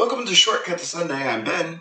[0.00, 1.28] Welcome to Shortcut to Sunday.
[1.28, 1.78] I'm Ben.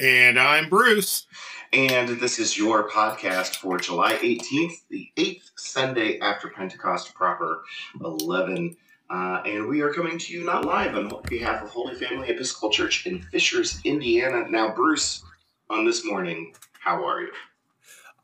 [0.00, 1.26] And I'm Bruce.
[1.70, 7.64] And this is your podcast for July 18th, the eighth Sunday after Pentecost proper
[8.02, 8.78] 11.
[9.10, 12.70] Uh, and we are coming to you not live on behalf of Holy Family Episcopal
[12.70, 14.48] Church in Fishers, Indiana.
[14.48, 15.22] Now, Bruce,
[15.68, 17.32] on this morning, how are you?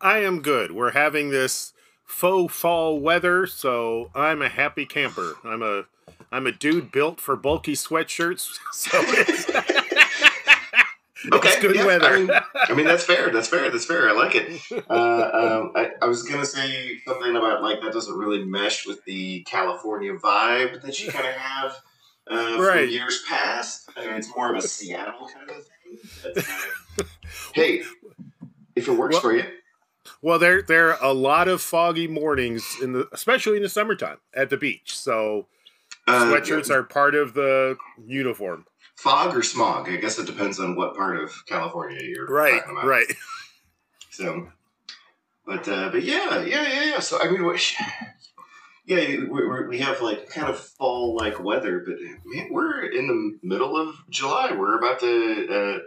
[0.01, 0.73] I am good.
[0.73, 1.75] We're having this
[2.07, 5.35] faux fall weather, so I'm a happy camper.
[5.45, 5.85] I'm a
[6.31, 9.49] I'm a dude built for bulky sweatshirts, so it's,
[11.33, 12.07] Okay, it's good yeah, weather.
[12.07, 13.31] I mean, I mean, that's fair.
[13.31, 13.69] That's fair.
[13.71, 14.09] That's fair.
[14.09, 14.61] I like it.
[14.89, 19.05] Uh, um, I, I was gonna say something about like that doesn't really mesh with
[19.05, 21.77] the California vibe that you kind of have
[22.29, 23.91] uh, from years past.
[23.97, 25.65] I mean, it's more of a Seattle kind of
[26.35, 26.45] thing.
[26.99, 27.05] Uh,
[27.53, 27.83] hey,
[28.77, 29.45] if it works Well- for you,
[30.23, 34.19] well, there there are a lot of foggy mornings in the, especially in the summertime
[34.35, 34.97] at the beach.
[34.97, 35.47] So
[36.09, 37.77] uh, sweatshirts are part of the
[38.07, 38.65] uniform.
[38.97, 39.89] fog or smog.
[39.89, 42.87] I guess it depends on what part of California you're Right, talking about.
[42.87, 43.07] right.
[44.11, 44.49] So,
[45.47, 46.99] but uh, but yeah, yeah, yeah, yeah.
[46.99, 47.57] So I mean, we,
[48.87, 53.07] yeah, we, we we have like kind of fall like weather, but man, we're in
[53.07, 54.51] the middle of July.
[54.53, 55.79] We're about to uh,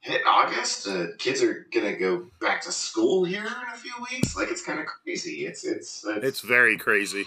[0.00, 0.88] hit August.
[0.88, 4.36] Uh, kids are gonna go back to school here in a few weeks.
[4.36, 5.46] Like it's kind of crazy.
[5.46, 7.26] It's it's it's, It's very crazy,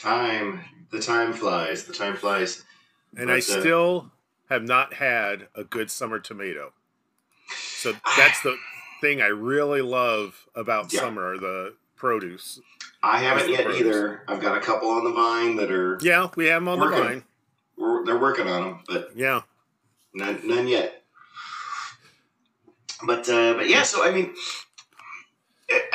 [0.00, 0.60] time.
[0.90, 1.84] The time flies.
[1.84, 2.64] The time flies.
[3.16, 4.12] and I But, uh, still
[4.50, 6.72] have not had a good summer tomato.
[7.54, 8.56] So that's the
[9.00, 11.00] thing I really love about Yeah.
[11.00, 12.60] summer, the produce.
[13.02, 13.80] I haven't yet produce.
[13.80, 14.24] either.
[14.28, 16.88] I've got a couple on the vine that are Yeah, we have them on the
[16.88, 17.24] vine.
[17.76, 19.42] we're, they're working on them, but Yeah.
[20.14, 21.04] None, none yet.
[23.06, 24.34] But uh, but yeah, so I mean,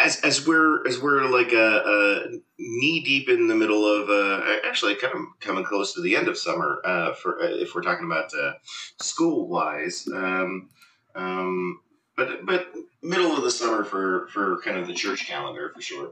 [0.03, 2.27] as as we're as we're like uh, uh,
[2.59, 6.27] knee deep in the middle of uh, actually kind of coming close to the end
[6.27, 8.53] of summer uh, for uh, if we're talking about uh,
[8.99, 10.69] school wise, um,
[11.15, 11.79] um,
[12.17, 12.67] but but
[13.01, 16.11] middle of the summer for for kind of the church calendar for sure,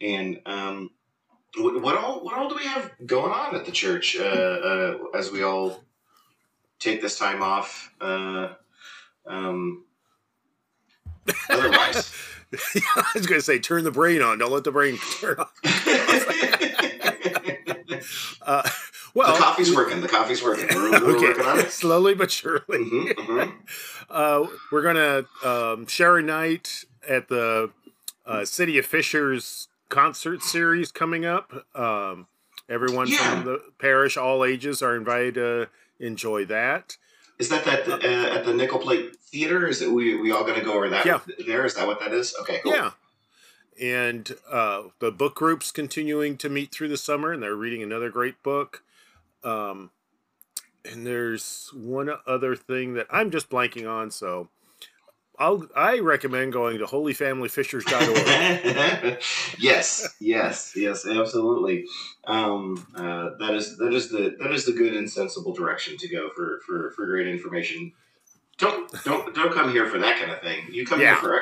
[0.00, 0.40] and.
[0.46, 0.90] Um,
[1.56, 4.96] what, what all what all do we have going on at the church uh, uh,
[5.14, 5.84] as we all
[6.80, 7.94] take this time off.
[8.00, 9.84] Um,
[11.48, 12.12] otherwise,
[12.96, 14.38] I was going to say, turn the brain on.
[14.38, 15.52] Don't let the brain turn off.
[18.46, 18.68] Uh,
[19.14, 20.02] well, the coffee's working.
[20.02, 20.66] The coffee's working.
[20.74, 21.66] We're, we're working on okay.
[21.68, 21.72] it.
[21.72, 22.60] Slowly but surely.
[22.68, 23.52] Mhm, mhm.
[24.10, 27.70] Uh, we're going to um, share a night at the
[28.26, 31.52] uh, City of Fishers concert series coming up.
[31.74, 32.26] Um,
[32.68, 33.30] everyone Yeah.
[33.30, 36.98] from the parish, all ages, are invited to enjoy that.
[37.38, 39.66] Is that that uh, at the Nickel Plate Theater?
[39.66, 41.04] Is it we we all going to go over that?
[41.04, 41.20] Yeah.
[41.46, 42.34] There is that what that is?
[42.40, 42.60] Okay.
[42.62, 42.72] Cool.
[42.72, 42.90] Yeah.
[43.80, 48.08] And uh, the book group's continuing to meet through the summer, and they're reading another
[48.08, 48.84] great book.
[49.42, 49.90] Um,
[50.84, 54.48] and there's one other thing that I'm just blanking on, so
[55.38, 59.18] I'll I recommend going to holyfamilyfishers.org.
[59.58, 61.86] yes, yes, yes, absolutely.
[62.26, 66.08] Um, uh, that is that is the that is the good and sensible direction to
[66.08, 67.92] go for for for great information.
[68.58, 70.66] Don't don't don't come here for that kind of thing.
[70.70, 71.20] You come Yeah.
[71.20, 71.40] here for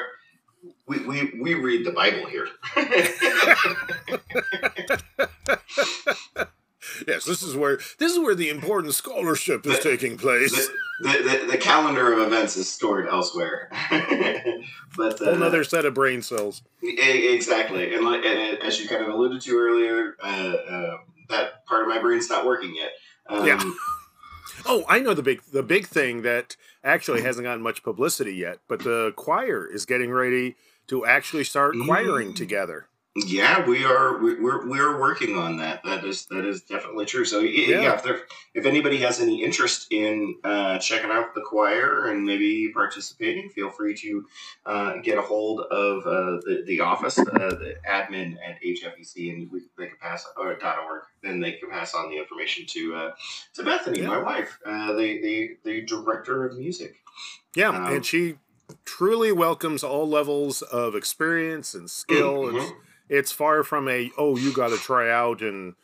[0.87, 2.49] we, we we read the Bible here.
[7.07, 10.69] yes, this is where this is where the important scholarship is taking place.
[11.01, 13.71] the, the, the calendar of events is stored elsewhere.
[14.97, 16.63] but uh, Another set of brain cells.
[16.83, 20.97] Exactly, and, like, and as you kind of alluded to earlier, uh, uh,
[21.29, 22.91] that part of my brain's not working yet.
[23.29, 23.63] Um, Yeah.
[24.67, 28.59] Oh, I know the big the big thing that actually hasn't gotten much publicity yet,
[28.69, 30.57] but the choir is getting ready
[30.89, 32.37] to actually start choiring Mm.
[32.37, 32.87] together.
[33.15, 35.83] Yeah, we are we- we're we're working on that.
[35.85, 37.27] That is that is definitely true.
[37.27, 37.95] So yeah, Yeah.
[37.95, 38.21] if there
[38.55, 43.69] if anybody has any interest in uh, checking out the choir and maybe participating, feel
[43.71, 44.27] free to
[44.65, 49.51] uh, get a hold of uh, the the office, uh, the admin at HFEC, and
[49.53, 51.03] we, they can pass or dot org.
[51.23, 53.11] Then they can pass on the information to uh,
[53.55, 54.07] to Bethany, Yeah.
[54.09, 56.97] my wife, uh, the the the director of music.
[57.55, 58.37] Yeah, Um, and she
[58.87, 62.45] truly welcomes all levels of experience and skill.
[62.45, 62.63] Mhm.
[62.63, 62.73] It's,
[63.13, 65.75] it's far from a oh you got to try out and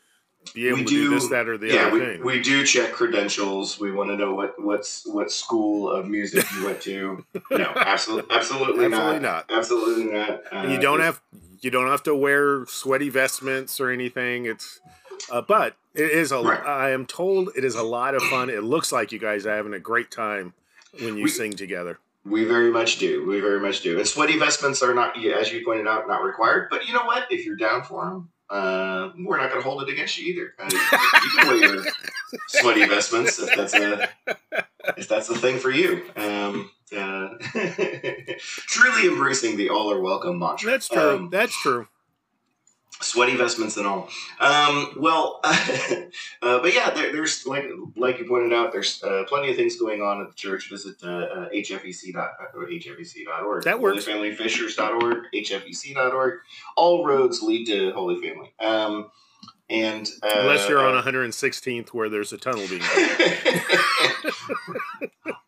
[0.54, 2.24] be able We to do, do- this that or the yeah, other we, thing.
[2.24, 3.78] we do check credentials.
[3.78, 7.24] We want to know what what's what school of music you went to.
[7.50, 9.48] No, absolutely, absolutely, Absolutely not.
[9.50, 9.58] not.
[9.58, 10.42] Absolutely not.
[10.52, 11.20] Uh, you don't have
[11.60, 14.46] you don't have to wear sweaty vestments or anything.
[14.46, 14.80] It's
[15.30, 16.40] uh, but it is a.
[16.40, 16.64] Right.
[16.64, 18.48] I am told it is a lot of fun.
[18.48, 20.54] It looks like you guys are having a great time
[21.02, 21.98] when you We- sing together.
[22.24, 23.26] We very much do.
[23.26, 23.98] We very much do.
[23.98, 26.68] And sweaty vestments are not, as you pointed out, not required.
[26.70, 27.30] But you know what?
[27.30, 30.54] If you're down for them, uh, we're not going to hold it against you either.
[30.58, 31.84] Uh, you can wear your
[32.48, 34.08] sweaty vestments if that's a
[34.96, 36.02] if that's the thing for you.
[36.16, 37.28] Um, uh,
[38.38, 40.70] truly embracing the all are welcome mantra.
[40.70, 41.16] That's true.
[41.16, 41.88] Um, That's true.
[43.00, 44.08] Sweaty vestments and all.
[44.40, 46.00] Um, well, uh,
[46.40, 47.64] but yeah, there, there's like
[47.96, 50.68] like you pointed out, there's uh, plenty of things going on at the church.
[50.70, 53.64] Visit uh, uh, hfec dot or hfec.org.
[53.64, 54.04] That works.
[54.06, 56.34] HolyFamilyFishers.org, hfec.org.
[56.76, 58.52] All roads lead to Holy Family.
[58.60, 59.10] Um,
[59.70, 64.34] and uh, Unless you're on uh, 116th where there's a tunnel being built.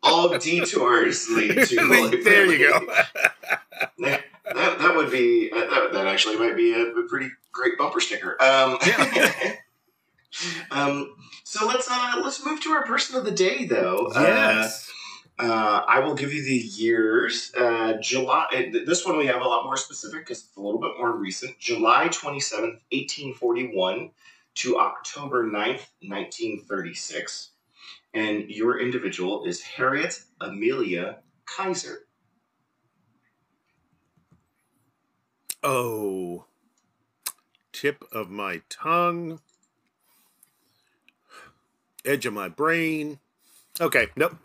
[0.03, 2.23] all detours lead to Holy family.
[2.23, 2.95] there you Family.
[3.99, 4.17] go.
[4.91, 8.41] That, would be uh, that, that actually might be a, a pretty great bumper sticker.
[8.41, 9.53] Um, Yeah.
[10.71, 14.09] um, so let's uh, let's move to our person of the day, though.
[14.13, 14.89] yes.
[15.39, 17.51] Uh, uh, I will give you the years.
[17.57, 18.47] Uh, July.
[18.53, 21.15] uh, This one we have a lot more specific because it's a little bit more
[21.15, 21.57] recent.
[21.59, 24.11] July twenty seventh, eighteen forty one,
[24.55, 27.51] to October 9th, nineteen thirty six.
[28.13, 31.99] And your individual is Harriet Amelia Keyser.
[35.63, 36.45] Oh.
[37.71, 39.39] Tip of my tongue.
[42.03, 43.19] Edge of my brain.
[43.79, 44.35] Okay, nope.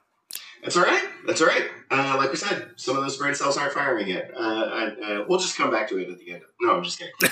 [0.62, 1.04] That's all right.
[1.26, 1.68] That's all right.
[1.90, 4.30] Uh, like we said, some of those brain cells aren't firing yet.
[4.36, 6.42] Uh, I, uh, we'll just come back to it at the end.
[6.60, 7.14] No, I'm just kidding.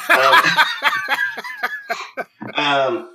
[2.16, 3.10] Um, um,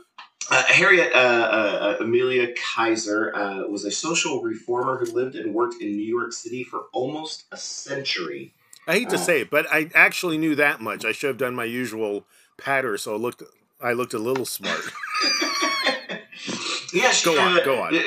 [0.52, 5.82] uh, Harriet uh, uh, Amelia Keyser uh, was a social reformer who lived and worked
[5.82, 8.54] in New York City for almost a century.
[8.90, 11.06] I hate to Uh, say it, but I actually knew that much.
[11.06, 12.26] I should have done my usual
[12.58, 13.44] patter, so I looked
[13.82, 14.82] I looked a little smart.
[16.94, 17.96] yeah, she, Go on, go on.
[17.96, 18.02] uh,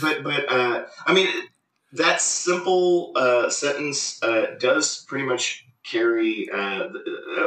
[0.00, 1.28] But but uh, I mean,
[1.92, 6.88] that simple uh, sentence uh, does pretty much carry uh,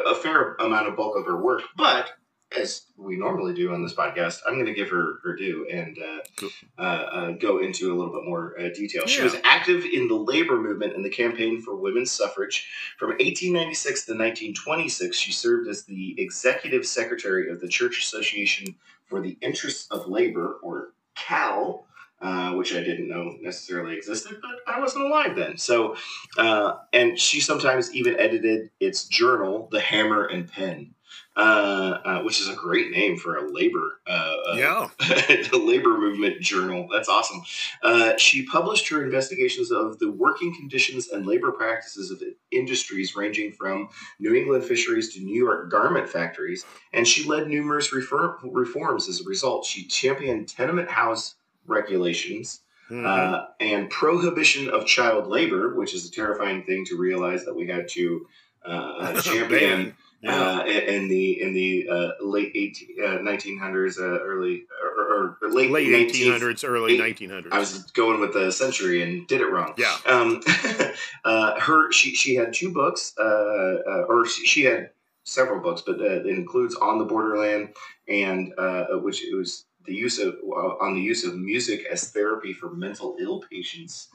[0.07, 1.63] a fair amount of bulk of her work.
[1.75, 2.11] But
[2.55, 5.97] as we normally do on this podcast, I'm going to give her her due and
[5.97, 9.05] uh, Go- uh, uh, go into a little bit more uh, detail.
[9.05, 12.67] She was active in the labor movement and the campaign for women's suffrage.
[12.97, 19.21] From 1896 to 1926, she served as the executive secretary of the Church Association for
[19.21, 21.86] the Interests of Labor, or CAL,
[22.21, 25.57] uh, which I didn't know necessarily existed, but I wasn't alive then.
[25.57, 25.95] So,
[26.37, 30.95] uh, and she sometimes even edited its journal, The Hammer and Pen,
[31.35, 34.87] uh, uh, which is a great name for a labor uh, yeah.
[34.99, 36.87] the labor movement journal.
[36.91, 37.41] That's awesome.
[37.83, 43.51] Uh, she published her investigations of the working conditions and labor practices of industries ranging
[43.51, 49.07] from New England fisheries to New York garment factories, and she led numerous refer- reforms
[49.07, 49.65] as a result.
[49.65, 51.35] She championed tenement house
[51.67, 52.61] regulations.
[52.89, 53.05] Mhm.
[53.05, 57.67] Uh, and prohibition of child labor, which is a terrifying thing to realize that we
[57.67, 58.25] had to
[58.65, 60.59] uh, uh, champion yeah.
[60.59, 65.69] uh, in the in the uh, late 18, uh, 1900s, uh, early or, or late,
[65.69, 67.49] late 19th 1800s, early eight- 1900s.
[67.51, 69.73] I was going with the century and did it wrong.
[69.77, 69.97] yeah.
[70.05, 70.41] Um,
[71.25, 74.91] uh, her she she had two books, uh, uh, or she, she had
[75.25, 77.73] several books, but uh, it includes On the Borderland
[78.07, 80.35] and uh, which it was the use of
[80.81, 84.09] on the use of music as therapy for mental ill patients,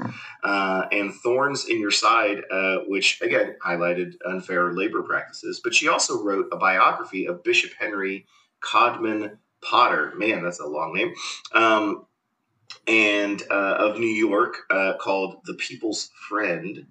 [0.45, 5.61] uh, and Thorns in Your Side, uh, which again highlighted unfair labor practices.
[5.65, 8.27] But she also wrote a biography of Bishop Henry
[8.61, 10.13] Codman Potter.
[10.17, 11.13] Man, that's a long name.
[11.53, 12.07] Um,
[12.87, 16.87] and uh, of New York uh, called The People's Friend.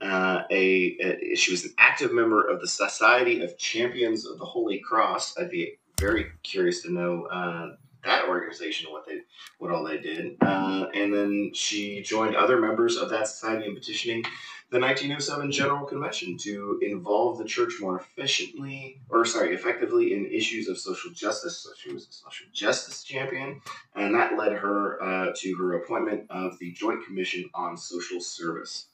[0.00, 4.44] Uh, a, a- she was an active member of the Society of Companions of the
[4.44, 5.38] Holy Cross.
[5.38, 9.20] I'd be very curious to know uh, that organization what they
[9.58, 10.36] what all they did.
[10.40, 14.22] Uh, and then she joined other members of that society in petitioning
[14.70, 20.68] the 1907 General Convention to involve the church more efficiently, or sorry, effectively in issues
[20.68, 21.58] of social justice.
[21.58, 23.60] So she was a social justice champion
[23.94, 28.86] and that led her uh, to her appointment of the Joint Commission on Social Service.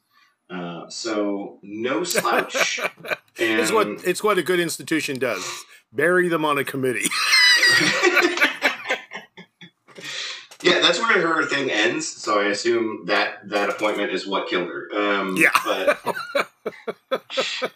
[0.49, 2.81] Uh, so no slouch.
[3.43, 5.65] It's what it's what a good institution does.
[5.95, 7.09] Bury them on a committee.
[10.63, 12.07] yeah, that's where her thing ends.
[12.07, 14.89] So I assume that that appointment is what killed her.
[14.95, 15.51] Um, Yeah.
[15.65, 15.99] But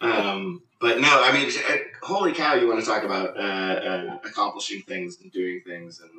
[0.01, 2.53] um, but no, I mean, uh, holy cow!
[2.53, 6.11] You want to talk about uh, uh, accomplishing things and doing things, and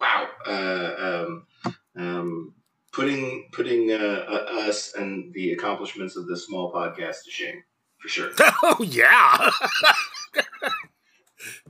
[0.00, 1.46] wow, uh, um,
[1.96, 2.54] um,
[2.92, 3.96] putting putting uh,
[4.28, 7.62] uh, us and the accomplishments of this small podcast to shame
[7.98, 8.30] for sure.
[8.62, 9.50] oh yeah.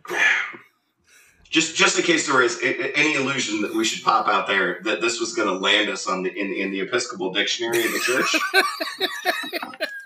[1.53, 5.03] Just just in case there is any illusion that we should pop out there that
[5.03, 7.99] this was going to land us on the in, in the Episcopal Dictionary of the
[8.01, 8.35] Church.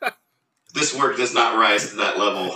[0.75, 2.53] this work does not rise to that level.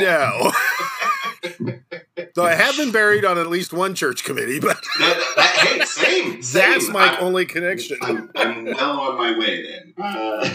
[0.00, 0.50] no.
[2.34, 5.84] Though I have been buried on at least one church committee, but that, that, hey,
[5.84, 6.70] same, same.
[6.70, 7.98] that's my I'm, only connection.
[8.00, 9.94] I'm, I'm well on my way then.
[9.98, 10.48] Uh,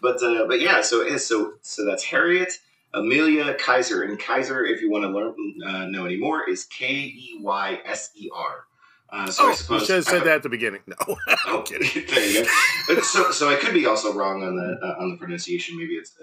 [0.00, 2.52] but uh, but yeah, so so so that's Harriet
[2.94, 4.04] Amelia Keyser.
[4.08, 5.34] and Keyser, if you want to learn
[5.66, 8.64] uh, know any more, is K E Y S E R.
[9.10, 10.80] Uh, so oh, I suppose you should have said that at the beginning.
[10.86, 10.96] No,
[11.28, 12.06] I'm Oh, kidding.
[12.06, 12.44] there you
[12.88, 13.00] go.
[13.02, 15.76] So, so I could be also wrong on the uh, on the pronunciation.
[15.78, 16.14] Maybe it's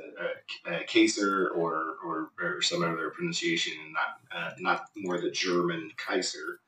[0.67, 5.29] uh, uh, Kaiser or, or or some other pronunciation, and not uh, not more the
[5.29, 6.59] German Kaiser.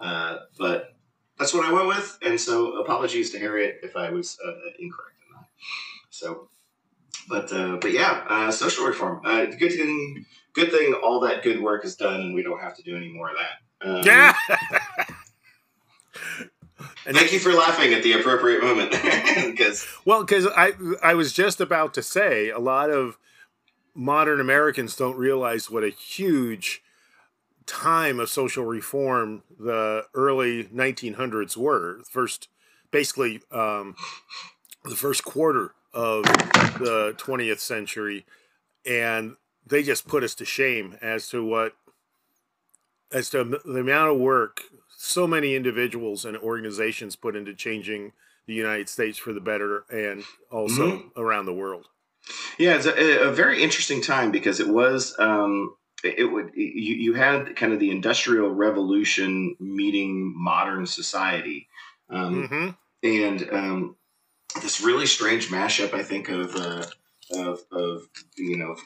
[0.00, 0.96] Uh, but
[1.38, 4.50] that's what I went with, and so apologies to Harriet if I was uh,
[4.80, 5.46] incorrect in that.
[6.10, 6.48] So,
[7.28, 9.20] but uh, but yeah, uh, social reform.
[9.24, 10.94] Uh, good thing, good thing.
[10.94, 13.36] All that good work is done, and we don't have to do any more of
[13.36, 13.88] that.
[13.88, 14.34] Um, Yeah.
[17.06, 18.90] and Thank you for laughing at the appropriate moment,
[19.46, 20.72] because Well, because I
[21.02, 23.18] I was just about to say a lot of
[23.94, 26.82] modern Americans don't realize what a huge
[27.66, 32.00] time of social reform the early 1900s were.
[32.08, 32.48] First,
[32.90, 33.94] basically, um,
[34.84, 38.24] the first quarter of the 20th century,
[38.86, 41.74] and they just put us to shame as to what
[43.10, 44.62] as to the amount of work
[44.96, 48.12] so many individuals and organizations put into changing
[48.46, 51.86] the United States for the better and also around the world.
[52.58, 56.94] Yeah, it's a, a very interesting time because it was um, it, it would you,
[56.94, 61.68] you had kind of the industrial revolution meeting modern society,
[62.10, 62.68] um, hmm
[63.00, 63.96] and um,
[64.62, 65.94] this really strange mashup.
[65.94, 66.84] I think of uh,
[67.32, 68.02] of, of
[68.36, 68.76] you know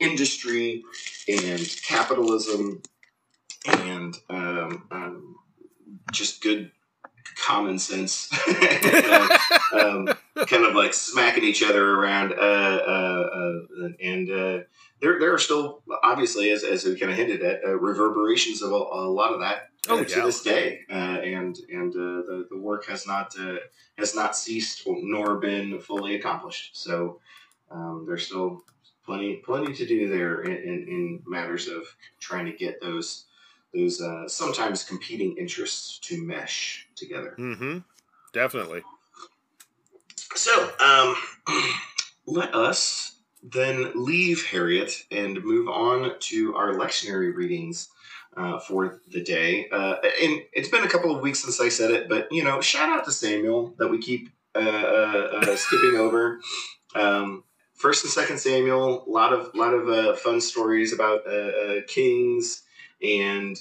[0.00, 0.82] industry
[1.28, 2.82] and capitalism
[3.66, 5.36] and um, um,
[6.10, 6.70] just good
[7.36, 8.30] common sense.
[9.72, 10.08] um,
[10.46, 12.32] kind of like smacking each other around.
[12.32, 14.58] Uh, uh, uh, and uh,
[15.00, 18.72] there, there are still, obviously, as, as we kind of hinted at, uh, reverberations of
[18.72, 20.24] a, a lot of that uh, Oh, to yeah.
[20.24, 20.80] this day.
[20.90, 23.56] Uh, and and uh, the, the work has not uh,
[23.98, 26.76] has not ceased nor been fully accomplished.
[26.76, 27.20] So
[27.70, 28.62] um, there's still
[29.04, 31.82] plenty plenty to do there in, in, in matters of
[32.20, 33.26] trying to get those
[33.74, 37.34] those uh, sometimes competing interests to mesh together.
[37.36, 37.78] hmm
[38.32, 38.82] Definitely.
[40.34, 41.16] So, um,
[42.26, 47.88] let us then leave Harriet and move on to our lectionary readings
[48.36, 49.68] uh, for the day.
[49.70, 52.60] Uh, and it's been a couple of weeks since I said it, but you know,
[52.60, 56.40] shout out to Samuel that we keep uh, uh, uh, skipping over.
[56.94, 61.22] Um, First and Second Samuel, a lot of lot of uh, fun stories about
[61.88, 62.62] kings
[63.02, 63.60] and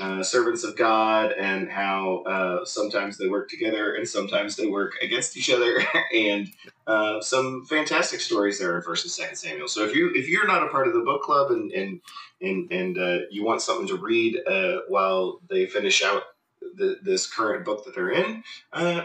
[0.00, 4.94] uh, servants of God and how uh, sometimes they work together and sometimes they work
[5.02, 5.84] against each other,
[6.14, 6.48] and
[6.86, 9.68] uh, some fantastic stories there in First and Second Samuel.
[9.68, 12.00] So if you if you're not a part of the book club and and
[12.40, 16.22] and, and uh, you want something to read uh, while they finish out
[16.76, 18.42] the, this current book that they're in.
[18.72, 19.02] Uh,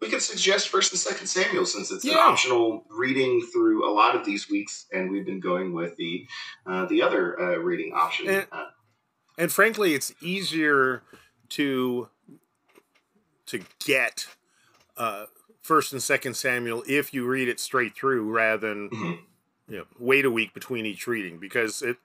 [0.00, 4.16] we could suggest First and Second Samuel since it's an optional reading through a lot
[4.16, 6.26] of these weeks, and we've been going with the
[6.66, 8.28] uh, the other uh, reading option.
[8.28, 8.66] And- uh,
[9.42, 11.02] And frankly, it's easier
[11.48, 12.08] to
[13.46, 14.28] to get
[14.96, 15.24] uh,
[15.60, 19.18] First and Second Samuel if you read it straight through rather than mhm.
[19.66, 21.96] you know wait a week between each reading because it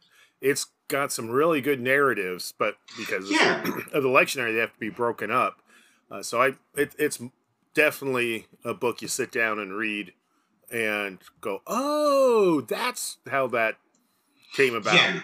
[0.41, 3.62] it's got some really good narratives, but because Yeah.
[3.94, 5.62] of the lectionary, they have to be broken up.
[6.10, 7.22] Uh, so I it, it's
[7.75, 10.13] definitely a book you sit down and read
[10.72, 13.77] and go, oh, that's how that
[14.53, 14.96] came about.
[14.96, 15.20] Yeah,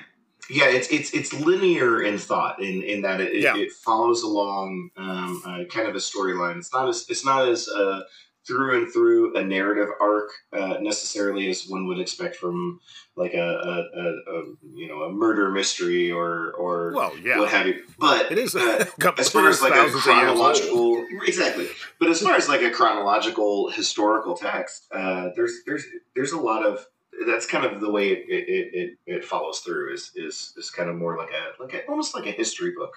[0.49, 0.65] yeah.
[0.69, 3.57] It's it's it's linear in thought in in that it, it, Yeah.
[3.57, 6.57] it follows along um, uh, kind of a storyline.
[6.57, 8.01] It's not as it's not as uh,
[8.45, 12.79] through and through a narrative arc uh, necessarily as one would expect from
[13.15, 17.49] like a, a, a, a you know a murder mystery or or Well, yeah, what
[17.49, 17.81] have you.
[17.97, 21.67] But it is uh, a couple as far as like a chronological exactly
[21.99, 25.85] but as far as like a chronological historical text uh, there's there's
[26.15, 26.85] there's a lot of
[27.27, 30.89] that's kind of the way it it, it, it, follows through is, is is kind
[30.89, 32.93] of more like a like a, almost like a history book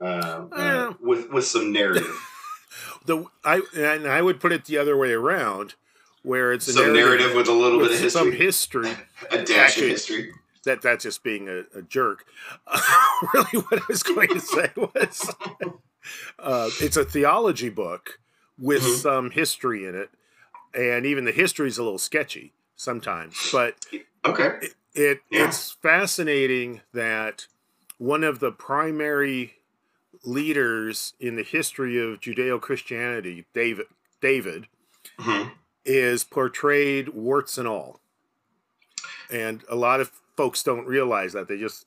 [0.00, 0.92] um, uh, Yeah.
[1.00, 2.06] with with some narrative
[3.06, 5.74] The I and I would put it the other way around,
[6.22, 9.06] where it's a some narrative with a little bit of with some history history.
[9.30, 10.32] a dash Actually- of history
[10.64, 12.24] That that's just being a, a jerk.
[13.34, 15.34] really, what I was going to say was,
[16.38, 18.18] uh, it's a theology book
[18.58, 18.96] with Mhm.
[19.02, 20.10] some history in it,
[20.74, 23.50] and even the history is a little sketchy sometimes.
[23.52, 23.76] But
[24.24, 25.48] okay it Yeah.
[25.48, 27.46] it's fascinating that
[27.98, 29.54] one of the primary
[30.24, 33.86] leaders in the history of Judeo-Christianity, David
[34.20, 34.68] David,
[35.18, 35.52] Mhm.
[35.84, 38.00] is portrayed warts and all.
[39.30, 41.86] And a lot of folks don't realize that they just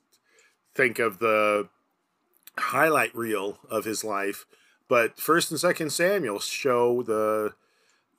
[0.74, 1.68] think of the
[2.58, 4.44] highlight reel of his life
[4.88, 7.54] but first and second samuel show the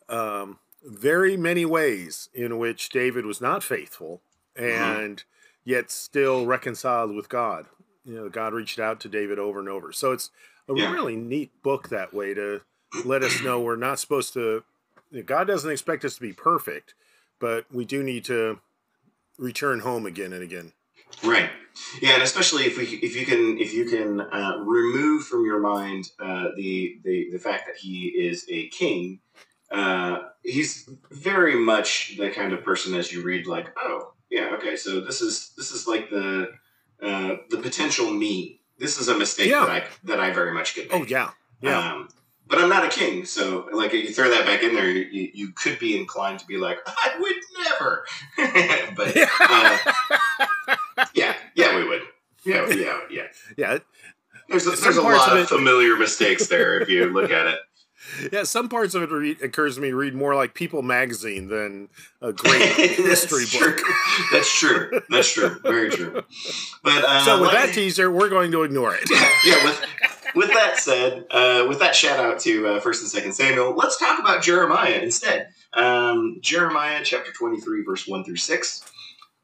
[0.08, 4.22] um, very many ways in which david was not faithful
[4.58, 5.00] Mm-hmm.
[5.00, 5.24] and
[5.64, 7.66] yet still reconciled with god
[8.04, 10.32] you know god reached out to david over and over so it's
[10.68, 10.92] a Yeah.
[10.92, 12.62] really neat book that way to
[13.06, 14.64] let us know we're not supposed to
[15.26, 16.94] god doesn't expect us to be perfect
[17.40, 18.60] but we do need to
[19.38, 20.74] return home again and again
[21.24, 21.50] Right.
[22.02, 25.60] Yeah, and especially if we if you can if you can uh, remove from your
[25.60, 29.20] mind uh, the, the the fact that he is a king,
[29.72, 34.76] uh, he's very much the kind of person as you read like, oh yeah, okay,
[34.76, 36.52] so this is this is like the
[37.02, 38.62] uh, the potential me.
[38.78, 39.66] This is a mistake Yeah.
[39.66, 41.02] that I that I very much could make.
[41.02, 42.10] oh yeah yeah Um,
[42.50, 45.52] but I'm not a king, so like you throw that back in there, you, you,
[45.52, 48.06] could be inclined to be like, I would never.
[48.96, 52.02] but uh, yeah, yeah, we would.
[52.44, 53.24] Yeah, yeah, yeah.
[53.58, 53.78] yeah
[54.50, 57.60] There's a, there's a lot of of, familiar mistakes there if you look at it.
[58.32, 61.90] yeah some parts of it read, occurs to me read more like people magazine than
[62.22, 63.94] a great history book true.
[64.32, 65.02] That's true.
[65.10, 65.60] That's true.
[65.64, 66.24] Very true.
[66.84, 69.10] But uh, so with that teaser we're going to ignore it
[69.46, 69.86] yeah, with
[70.36, 73.98] with that said, uh, with that shout out to uh, First and Second Samuel, let's
[73.98, 75.50] talk about Jeremiah instead.
[75.74, 78.90] Um, Jeremiah chapter twenty three, verse one through six.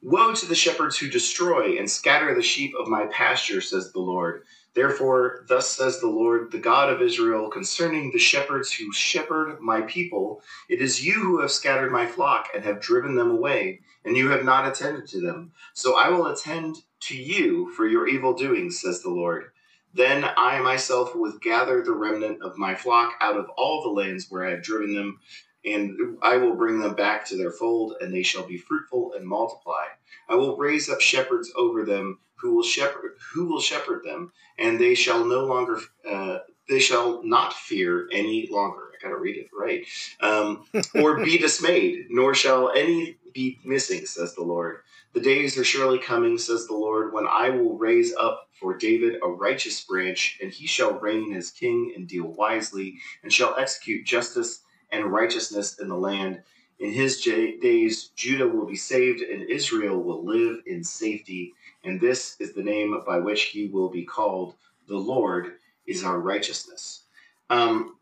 [0.02, 4.00] Woe to the shepherds who destroy and scatter the sheep of my pasture, says the
[4.00, 4.44] Lord.
[4.76, 9.82] Therefore, thus says the Lord, the God of Israel, concerning the shepherds who shepherd my
[9.82, 14.18] people It is you who have scattered my flock and have driven them away, and
[14.18, 15.54] you have not attended to them.
[15.74, 19.52] So I will attend to you for your evil doings, says the Lord.
[19.94, 24.28] Then I myself will gather the remnant of my flock out of all the lands
[24.30, 25.20] where I have driven them,
[25.64, 29.26] and I will bring them back to their fold, and they shall be fruitful and
[29.26, 29.86] multiply.
[30.28, 34.80] I will raise up shepherds over them who will shepherd who will shepherd them, and
[34.80, 36.38] they shall no longer uh,
[36.70, 38.92] they shall not fear any longer.
[38.94, 39.84] I gotta read it right.
[40.22, 44.82] Um, or be dismayed, nor shall any be missing, says the Lord.
[45.14, 49.16] The days are surely coming, says the Lord, when I will raise up for David
[49.24, 54.06] a righteous branch, and he shall reign as king and deal wisely, and shall execute
[54.06, 56.44] justice and righteousness in the land.
[56.78, 61.54] In his days, Judah will be saved, and Israel will live in safety.
[61.86, 64.56] And this is the name by which he will be called.
[64.88, 65.54] The Lord
[65.86, 67.04] is our righteousness.
[67.50, 67.96] Um,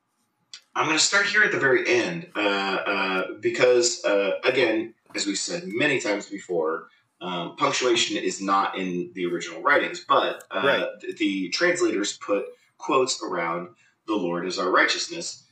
[0.76, 5.28] I'm going to start here at the very end uh, uh, because, uh, again, as
[5.28, 6.88] we've said many times before,
[7.22, 10.88] um, punctuation is not in the original writings, but uh, Right.
[11.02, 12.46] th- the translators put
[12.78, 13.70] quotes around
[14.08, 15.44] the Lord is our righteousness,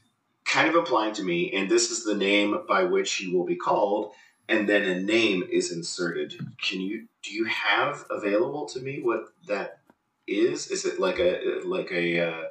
[0.45, 3.55] kind of implying to me, and this is the name by which he will be
[3.55, 4.11] called,
[4.51, 6.33] and then a name is inserted.
[6.61, 9.79] Can you do you have available to me what that
[10.27, 10.67] is?
[10.67, 12.43] Is it like a like a uh,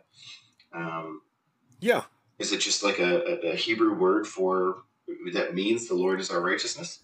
[0.72, 1.22] um,
[1.80, 2.02] yeah
[2.38, 4.78] is it just like a, a, Hebrew word for
[5.34, 7.00] that means the Lord is our righteousness?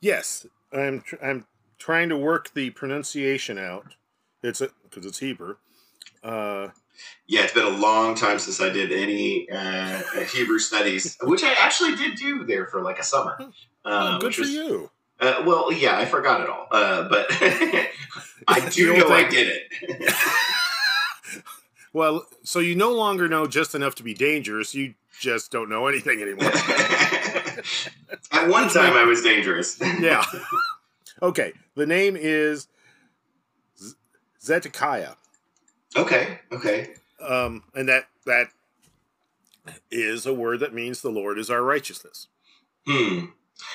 [0.00, 1.46] yes i'm tr- i'm
[1.78, 3.94] trying to work the pronunciation out
[4.42, 5.56] it's because it's hebrew
[6.22, 6.68] uh
[7.26, 10.02] Yeah, it's been a long time since I did any uh,
[10.32, 13.38] Hebrew studies, which I actually did do there for like a summer.
[13.84, 14.90] Oh, Um, good for was- you
[15.20, 17.26] Uh, well, yeah, I forgot it all, uh, but
[18.48, 20.14] I do know I did it.
[21.92, 25.86] well so you no longer know just enough to be dangerous you just don't know
[25.88, 26.50] anything anymore
[28.32, 29.78] At one time, I was dangerous.
[30.00, 30.24] yeah
[31.20, 32.68] okay the name is
[33.78, 33.94] Z-
[34.42, 35.14] zedekiah
[35.96, 36.38] Okay.
[36.52, 36.94] Okay.
[37.20, 38.48] um and that that
[39.90, 42.28] is a word that means the lord is our righteousness
[42.86, 43.26] Hmm.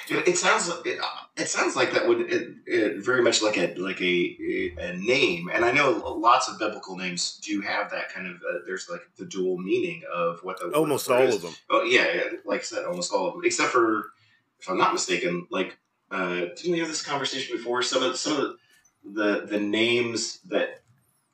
[0.09, 0.99] It, it sounds it,
[1.37, 5.49] it sounds like that would it, it, very much like a like a, a name,
[5.53, 8.35] and I know lots of biblical names do have that kind of.
[8.35, 11.35] Uh, there's like the dual meaning of what the almost all is.
[11.35, 14.11] of them Oh yeah, yeah, like I said, almost all of them, except for
[14.59, 15.77] if I'm not mistaken, like
[16.11, 17.81] uh, didn't we have this conversation before?
[17.81, 18.55] Some of some of
[19.03, 20.81] the the names that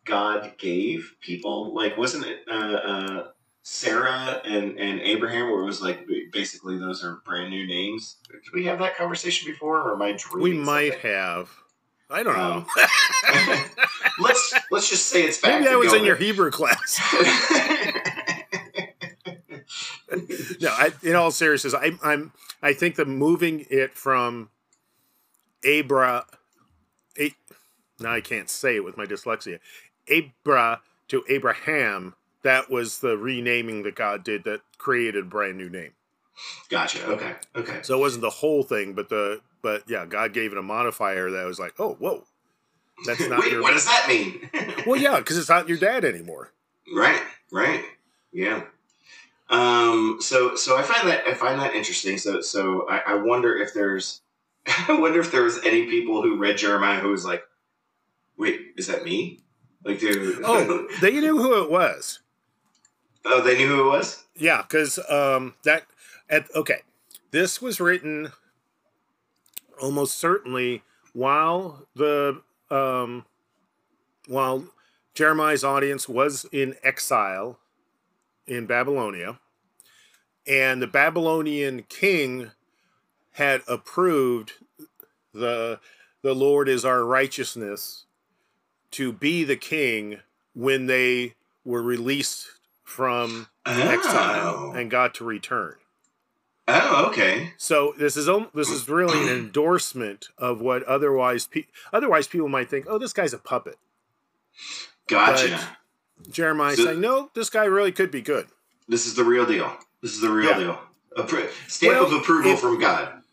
[0.05, 3.27] God gave people, like wasn't it uh, uh,
[3.63, 8.17] Sarah and and Abraham, where it was like basically those are brand new names?
[8.29, 10.41] Did we have that conversation before, or am I dreaming?
[10.43, 11.11] we might something?
[11.11, 11.49] have
[12.09, 12.65] i don't know
[13.33, 13.57] Um,
[14.19, 15.61] let's let's just say it's fact.
[15.61, 16.99] maybe i was in your hebrew class
[20.61, 22.31] no, I, in all seriousness, I, I'm.
[22.61, 24.49] I think the moving it from
[25.65, 26.25] Abra,
[27.19, 27.33] a,
[27.99, 29.59] now I can't say it with my dyslexia,
[30.09, 32.15] Abra to Abraham.
[32.43, 35.91] That was the renaming that God did that created a brand new name.
[36.69, 37.05] Gotcha.
[37.05, 37.35] Okay.
[37.55, 37.79] Okay.
[37.83, 41.31] So it wasn't the whole thing, but the but yeah, God gave it a modifier
[41.31, 42.23] that was like, oh, whoa,
[43.05, 43.61] that's not Wait, your.
[43.61, 44.49] what does that mean?
[44.87, 46.51] Well, yeah, because it's not your dad anymore.
[46.95, 47.83] Right, right,
[48.33, 48.63] yeah.
[49.47, 52.17] Um, so, so I find that I find that interesting.
[52.17, 54.21] So, so I, I wonder if there's,
[54.87, 57.43] I wonder if there was any people who read Jeremiah who was like,
[58.37, 59.41] "Wait, is that me?"
[59.83, 60.41] Like, dude.
[60.43, 62.21] Oh, they knew who it was.
[63.25, 64.23] Oh, they knew who it was.
[64.35, 65.85] Yeah, because um, that
[66.29, 66.81] at okay,
[67.31, 68.31] this was written
[69.81, 73.25] almost certainly while the um,
[74.27, 74.65] while
[75.13, 77.59] Jeremiah's audience was in exile
[78.47, 79.39] in Babylonia,
[80.47, 82.51] and the Babylonian king
[83.33, 84.53] had approved
[85.33, 85.79] the
[86.21, 88.05] the Lord is our righteousness
[88.91, 90.19] to be the king
[90.53, 92.49] when they were released
[92.91, 94.71] from exile Oh.
[94.75, 95.75] and got to return.
[96.67, 97.53] Oh, okay.
[97.57, 102.69] So this is this is really an endorsement of what otherwise pe- otherwise people might
[102.69, 103.77] think, oh, this guy's a puppet.
[105.07, 105.77] Gotcha.
[106.29, 108.47] Jeremiah So- saying, no, this guy really could be good.
[108.87, 109.77] this is the real deal.
[110.01, 110.57] This is the real Yeah.
[110.59, 110.79] deal.
[111.17, 113.23] Appro- stamp Well, of approval if- from God.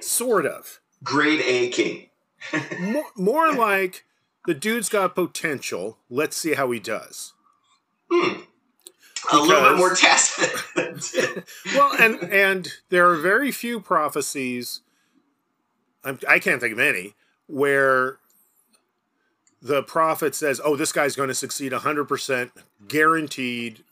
[0.00, 0.80] Sort of.
[1.02, 2.10] Grade A king.
[2.80, 4.04] More, more like
[4.46, 5.98] the dude's got potential.
[6.08, 7.34] Let's see how he does.
[8.10, 8.40] Hmm.
[9.32, 10.50] A little bit more tacit.
[11.74, 14.80] Well, and and there are very few prophecies.
[16.04, 17.14] I'm, I can't think of any
[17.46, 18.16] where
[19.60, 22.52] the prophet says, "Oh, this guy's going to succeed 100 percent,
[22.88, 23.84] guaranteed."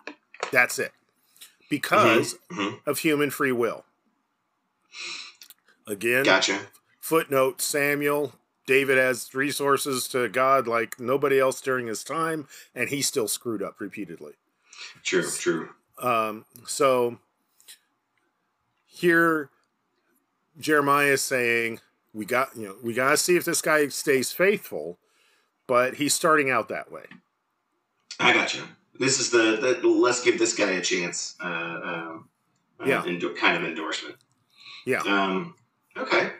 [0.51, 0.93] That's it,
[1.69, 2.81] because Mhm.
[2.87, 3.85] of human free will.
[5.87, 6.67] Again, Gotcha.
[7.01, 8.33] footnote: Samuel.
[8.67, 13.63] David has resources to God like nobody else during his time, and he still screwed
[13.63, 14.35] up repeatedly.
[15.03, 15.69] True, true.
[16.01, 17.19] Um, so
[18.87, 19.51] here
[20.59, 21.81] Jeremiah is saying,
[22.15, 24.99] we got, you know, we got to see if this guy stays faithful,
[25.67, 27.05] but he's starting out that way.
[28.19, 28.63] I got you.
[28.99, 31.37] This is the, the let's give this guy a chance.
[31.43, 32.29] Uh, um,
[32.81, 33.05] uh, Yeah.
[33.07, 34.17] endo- kind of endorsement.
[34.85, 35.01] Yeah.
[35.03, 35.55] Um,
[35.97, 36.33] okay.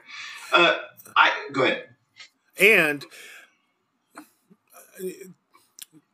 [0.51, 0.77] Uh,
[1.15, 1.89] I go ahead.
[2.59, 3.05] And
[4.17, 4.21] uh,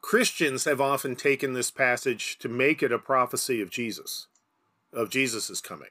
[0.05, 4.27] Christians have often taken this passage to make it a prophecy of Jesus,
[4.93, 5.89] of Jesus' coming.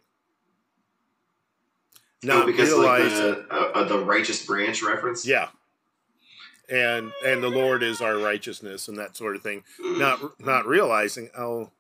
[2.23, 5.27] Not oh, because realize like the, uh, the righteous branch reference.
[5.27, 5.49] Yeah.
[6.71, 9.65] And and the Lord is our righteousness and that sort of thing.
[9.81, 11.73] Not not realizing oh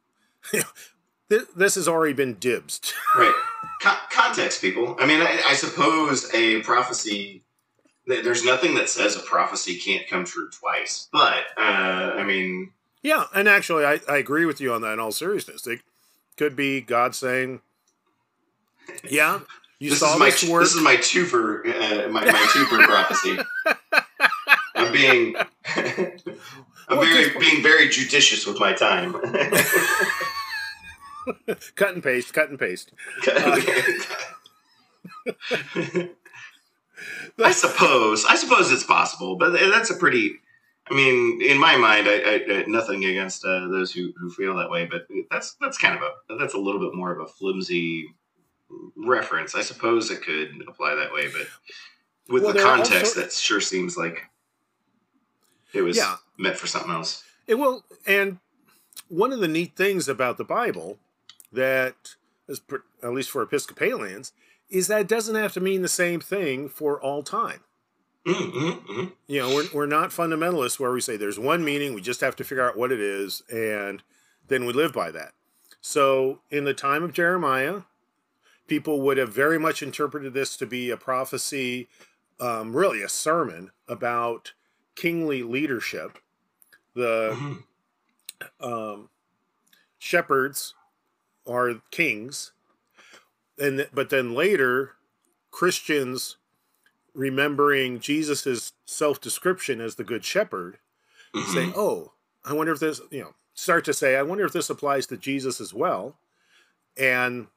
[1.29, 2.94] this has already been dibsed.
[3.16, 3.35] Right.
[3.81, 4.97] Con- context, people.
[4.99, 7.44] I mean, I, I suppose a prophecy.
[8.09, 11.09] Th- There's nothing that says a prophecy can't come true twice.
[11.12, 11.61] But uh,
[12.17, 15.67] I mean, yeah, and actually I, I agree with you on that in all seriousness.
[15.67, 15.81] It
[16.37, 17.61] could be God saying,
[19.09, 19.40] Yeah,
[19.79, 20.62] you this saw is my this work.
[20.62, 23.38] this is my twofer uh, my, my twofer prophecy.
[24.75, 25.37] I'm being
[26.88, 29.12] I'm Well, very being very judicious with my time.
[31.77, 32.93] cut and paste, cut and paste.
[37.42, 40.40] I suppose I suppose it's possible, but that's a pretty.
[40.90, 44.70] I mean, in my mind, I, I, nothing against uh, those who, who feel that
[44.70, 48.07] way, but that's that's kind of a that's a little bit more of a flimsy
[48.97, 49.55] reference.
[49.55, 51.47] I suppose it could apply that way, but
[52.33, 54.25] with Well, the context, also- that sure seems like
[55.73, 56.16] it was Yeah.
[56.38, 57.25] meant for something else.
[57.47, 58.38] It will, and
[59.09, 60.99] one of the neat things about the Bible
[61.53, 62.14] that
[62.49, 62.61] is
[63.03, 64.33] at least for Episcopalians
[64.75, 67.61] is that it doesn't have to mean the same thing for all time.
[68.27, 69.05] Mm-hmm, mm-hmm.
[69.29, 72.35] You know, we're, we're not fundamentalists where we say there's one meaning, we just have
[72.37, 74.03] to figure out what it is, and
[74.49, 75.33] then we live by that.
[75.81, 77.83] So, in the time of Jeremiah,
[78.67, 81.89] people would have very much interpreted this to be a prophecy,
[82.41, 84.55] um, really a sermon about
[84.97, 86.19] kingly leadership.
[86.95, 88.65] The mm-hmm.
[88.67, 89.11] um,
[89.99, 90.75] shepherds
[91.47, 92.54] are kings,
[93.59, 94.93] and but then later
[95.51, 96.37] Christians
[97.14, 100.79] remembering Jesus's self-description as the good shepherd
[101.35, 101.73] say, Mm-hmm.
[101.77, 102.12] "Oh,
[102.45, 105.17] I wonder if this," you know, start to say, "I wonder if this applies to
[105.17, 106.19] Jesus as well."
[106.97, 107.49] And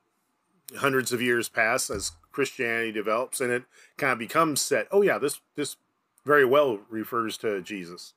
[0.77, 3.63] hundreds of years pass as Christianity develops, and it
[3.97, 4.87] kind of becomes set.
[4.91, 5.77] Oh yeah, this this
[6.25, 8.13] very well refers to Jesus,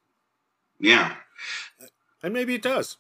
[0.79, 1.15] yeah.
[2.23, 2.97] and maybe it does.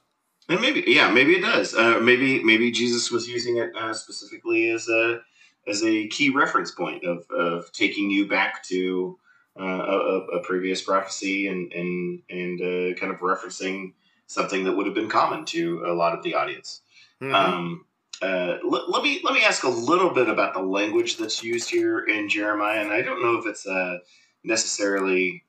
[0.50, 1.74] And maybe, yeah, maybe it does.
[1.74, 5.20] Uh, maybe, maybe Jesus was using it uh, specifically as a
[5.68, 9.18] as a key reference point of, of taking you back to
[9.58, 13.92] uh, a, a previous prophecy and and and uh, kind of referencing
[14.26, 16.82] something that would have been common to a lot of the audience.
[17.22, 17.34] Mhm.
[17.34, 17.84] Um,
[18.22, 21.70] uh, let, let, me let me ask a little bit about the language that's used
[21.70, 23.98] here in Jeremiah, and I don't know if it's uh,
[24.42, 25.44] necessarily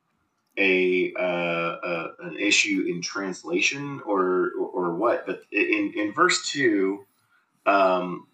[0.58, 6.50] a, uh, uh, an issue in translation or, or, or what, but in in verse
[6.50, 7.06] two,
[7.66, 8.28] um,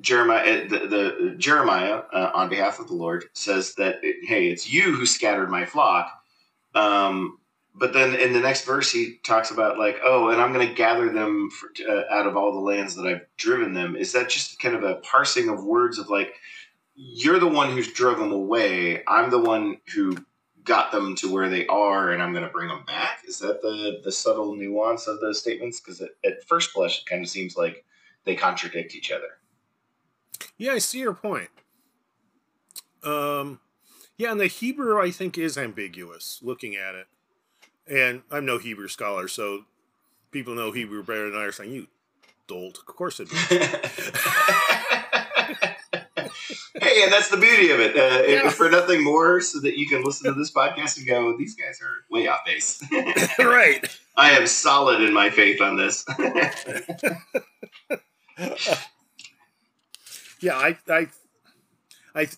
[0.00, 4.94] Jeremiah the, the Jeremiah uh, on behalf of the Lord says that hey, it's you
[4.94, 6.10] who scattered my flock.
[6.74, 7.38] Um,
[7.74, 10.74] but then in the next verse he talks about like oh and i'm going to
[10.74, 14.28] gather them for, uh, out of all the lands that i've driven them is that
[14.28, 16.34] just kind of a parsing of words of like
[16.94, 20.16] you're the one who's drove them away i'm the one who
[20.64, 23.22] got them to where they are and i'm going to bring them back?
[23.26, 25.80] Is that the the subtle nuance of those statements?
[25.80, 27.84] Because at first blush it kind of seems like
[28.24, 29.38] they contradict each other.
[30.56, 31.50] Yeah i see your point.
[33.02, 33.60] Um
[34.16, 37.06] yeah and the hebrew i think is ambiguous looking at it.
[37.86, 39.66] And I'm no Hebrew scholar, so
[40.30, 41.88] people know Hebrew better than I are saying, you
[42.46, 42.78] dolt.
[42.78, 43.28] Of course it
[46.94, 47.96] hey, and that's the beauty of it.
[47.96, 48.48] Uh, yeah.
[48.50, 51.80] For nothing more, so that you can listen to this podcast and go, these guys
[51.82, 52.82] are way off base.
[53.38, 53.84] right.
[54.16, 56.04] I am solid in my faith on this.
[60.40, 61.08] yeah, I, I,
[62.14, 62.28] I,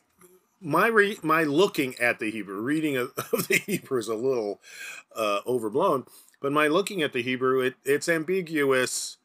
[0.60, 4.60] my re- my looking at the Hebrew, reading of, of the Hebrew is a little
[5.14, 6.06] uh, overblown,
[6.40, 9.18] but my looking at the Hebrew, it, it's ambiguous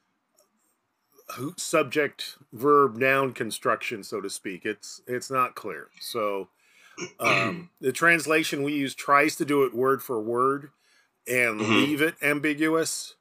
[1.57, 4.65] subject verb noun construction, so to speak.
[4.65, 5.89] It's it's not clear.
[5.99, 6.49] So
[7.19, 10.71] um, the translation we use tries to do it word for word
[11.27, 11.73] and mm-hmm.
[11.73, 13.15] leave it ambiguous.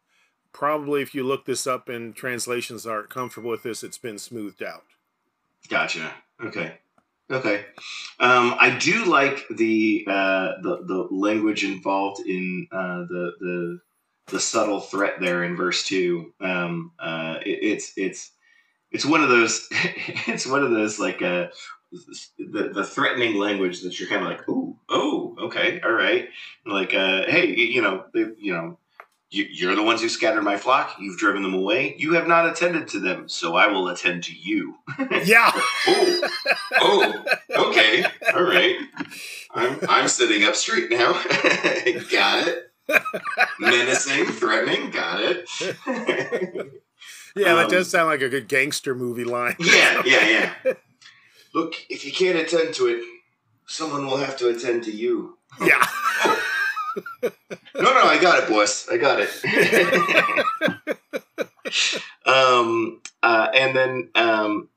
[0.52, 4.62] Probably, if you look this up and translations aren't comfortable with this, it's been smoothed
[4.62, 4.82] out.
[5.68, 6.12] Gotcha.
[6.42, 6.78] Okay.
[7.30, 7.64] Okay,
[8.18, 13.80] um, I do like the uh, the the language involved in uh, the the
[14.30, 16.32] the subtle threat there in verse two.
[16.40, 18.32] Um, uh, it, it's it's
[18.90, 19.66] it's one of those
[20.26, 21.48] it's one of those like uh,
[22.38, 26.28] the the threatening language that you're kind of like, ooh, oh, okay, all right,
[26.66, 28.78] like uh, hey, you know, they, you know,
[29.30, 30.96] you're the ones who scattered my flock.
[30.98, 31.94] You've driven them away.
[31.98, 34.76] You have not attended to them, so I will attend to you.
[35.24, 35.50] Yeah.
[35.86, 36.28] oh,
[36.80, 37.24] oh,
[37.68, 38.76] okay, all right.
[39.52, 41.12] I'm I'm sitting up straight now.
[42.10, 42.69] got it.
[43.58, 44.90] Menacing, threatening.
[44.90, 45.48] Got it.
[47.36, 49.56] yeah, that um, does sound like a good gangster movie line.
[49.58, 50.72] yeah, yeah, yeah.
[51.54, 53.04] Look, if you can't attend to it,
[53.66, 55.38] someone will have to attend to you.
[55.60, 55.84] Yeah.
[57.22, 57.30] no,
[57.74, 58.88] no, I got it, boss.
[58.88, 59.30] I got it.
[62.26, 64.68] um, uh, and then um,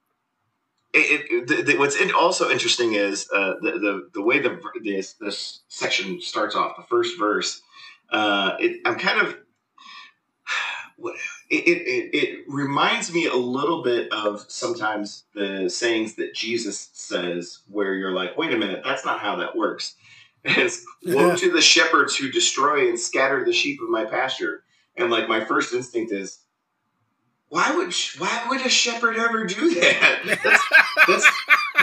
[0.93, 4.59] it, it, the, the, what's in, also interesting is uh, the, the the way the
[4.83, 6.77] this this section starts off.
[6.77, 7.61] The first verse,
[8.11, 9.37] uh, it, I'm kind of
[11.49, 17.59] it, it, it reminds me a little bit of sometimes the sayings that Jesus says,
[17.69, 19.95] where you're like, wait a minute, that's not how that works.
[20.45, 24.63] It's woe to the shepherds who destroy and scatter the sheep of my pasture.
[24.97, 26.39] And like my first instinct is,
[27.47, 30.39] why would why would a shepherd ever do that?
[30.43, 30.63] That's,
[31.07, 31.27] that's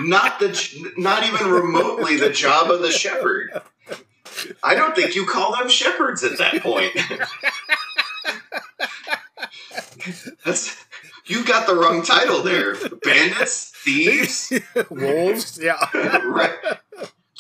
[0.02, 3.62] not the not even remotely the job of the shepherd.
[4.62, 6.92] I don't think you call them shepherds at that point.
[10.44, 10.76] that's
[11.26, 12.74] you got the wrong title there.
[13.03, 14.53] Bandits, thieves,
[14.90, 15.59] wolves.
[15.62, 15.79] Yeah,
[16.24, 16.79] right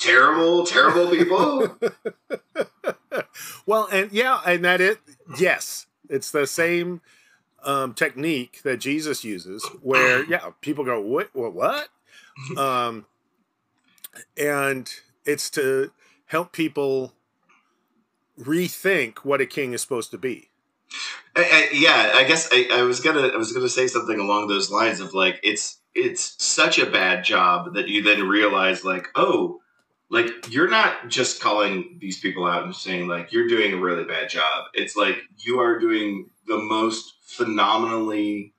[0.00, 1.78] terrible, terrible people.
[3.66, 4.98] well, and yeah, and that it,
[5.38, 7.00] yes, it's the same
[7.62, 11.88] um, technique that Jesus uses, where yeah, people go, what, what, what?
[12.56, 13.06] Um,
[14.36, 14.90] and
[15.24, 15.92] it's to
[16.30, 17.12] help people
[18.38, 20.48] rethink what a king is supposed to be.
[21.34, 24.46] I, I, yeah, I guess I, I was gonna I was gonna say something along
[24.46, 29.08] those lines of like it's it's such a bad job that you then realize like
[29.16, 29.60] oh
[30.08, 34.04] like you're not just calling these people out and saying like you're doing a really
[34.04, 34.66] bad job.
[34.72, 38.54] It's like you are doing the most phenomenally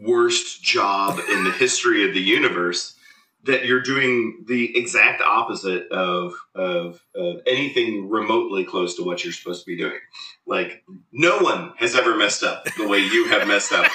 [0.00, 2.96] worst job in the history of the universe
[3.44, 9.32] that you're doing the exact opposite of, of, of anything remotely close to what you're
[9.32, 9.98] supposed to be doing.
[10.46, 13.90] Like no one has ever messed up the way you have messed up.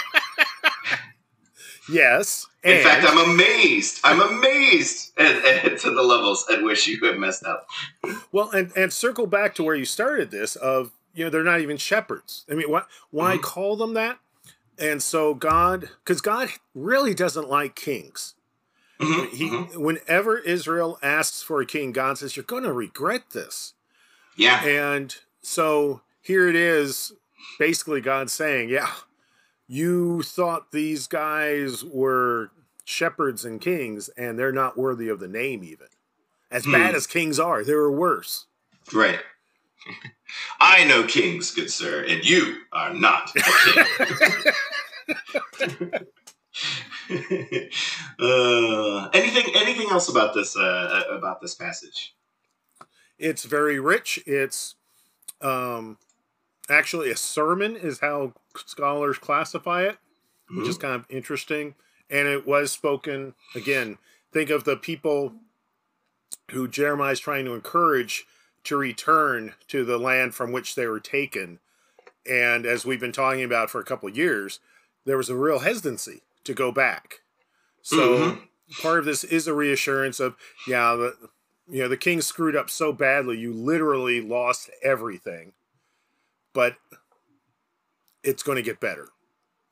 [1.91, 2.47] yes.
[2.63, 2.83] In and...
[2.83, 3.99] fact, I'm amazed.
[4.03, 7.67] I'm amazed at, at, to the levels at which you have messed up.
[8.31, 11.61] Well, and and circle back to where you started this of you know they're not
[11.61, 12.45] even shepherds.
[12.49, 13.41] I mean, why why mm-hmm.
[13.41, 14.19] call them that?
[14.77, 18.35] And so God, because God really doesn't like kings.
[18.99, 19.35] Mm-hmm.
[19.35, 19.81] He, mm-hmm.
[19.81, 23.73] whenever Israel asks for a king, God says, "You're going to regret this."
[24.35, 24.63] Yeah.
[24.63, 27.13] And so here it is,
[27.57, 28.91] basically God saying, "Yeah,
[29.67, 32.51] you thought these guys were
[32.83, 35.87] shepherds and kings, and they're not worthy of the name, even.
[36.51, 36.71] As hmm.
[36.71, 38.47] bad as kings are, they were worse.
[38.93, 39.19] Right.
[40.59, 43.43] I know kings, good sir, and you are not a
[45.07, 45.91] king.
[48.19, 52.15] uh, anything anything else about this uh, about this passage?
[53.17, 54.19] It's very rich.
[54.27, 54.75] It's
[55.41, 55.97] um,
[56.69, 58.33] actually a sermon is how
[58.65, 59.97] scholars classify it,
[60.49, 60.69] which mm-hmm.
[60.69, 61.75] is kind of interesting.
[62.09, 63.97] And it was spoken again.
[64.31, 65.33] Think of the people
[66.51, 68.25] who Jeremiah is trying to encourage
[68.65, 71.59] to return to the land from which they were taken.
[72.29, 74.59] And as we've been talking about for a couple of years,
[75.05, 77.21] there was a real hesitancy to go back.
[77.81, 78.81] So mm-hmm.
[78.81, 80.35] part of this is a reassurance of,
[80.67, 81.15] yeah, the,
[81.69, 85.53] you know, the king screwed up so badly, you literally lost everything.
[86.53, 86.75] But
[88.23, 89.07] it's going to get better,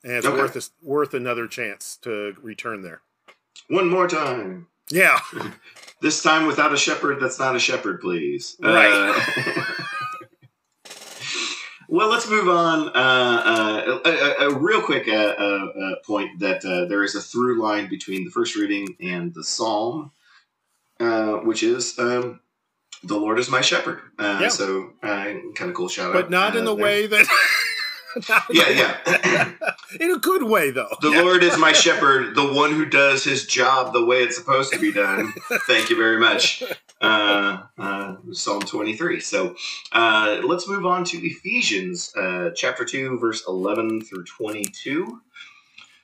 [0.03, 0.37] and it's okay.
[0.37, 3.01] worth a, worth another chance to return there.
[3.67, 4.67] One more time.
[4.89, 5.19] Yeah.
[6.01, 8.55] this time without a shepherd that's not a shepherd, please.
[8.61, 9.23] Right.
[9.47, 9.63] Uh,
[11.87, 12.89] well, let's move on.
[12.89, 17.61] Uh, uh, a, a, real quick uh, uh, uh, point that there is a through
[17.61, 20.11] line between the first reading and the psalm,
[20.99, 22.39] which is um,
[23.03, 24.01] the Lord is my shepherd.
[24.19, 24.49] Yeah.
[24.49, 26.23] So, kind of cool shout but out.
[26.25, 26.83] But not in the there.
[26.83, 27.27] way that
[28.51, 29.51] yeah, yeah.
[29.99, 30.95] In a good way, though.
[31.01, 31.21] The yeah.
[31.21, 34.79] Lord is my shepherd, the one who does his job the way it's supposed to
[34.79, 35.33] be done.
[35.67, 36.63] Thank you very much.
[37.01, 37.83] Uh, uh,
[38.33, 39.19] Psalm 23.
[39.19, 39.55] So
[39.91, 45.21] uh, let's move on to Ephesians uh, chapter 2, verse 11 through 22.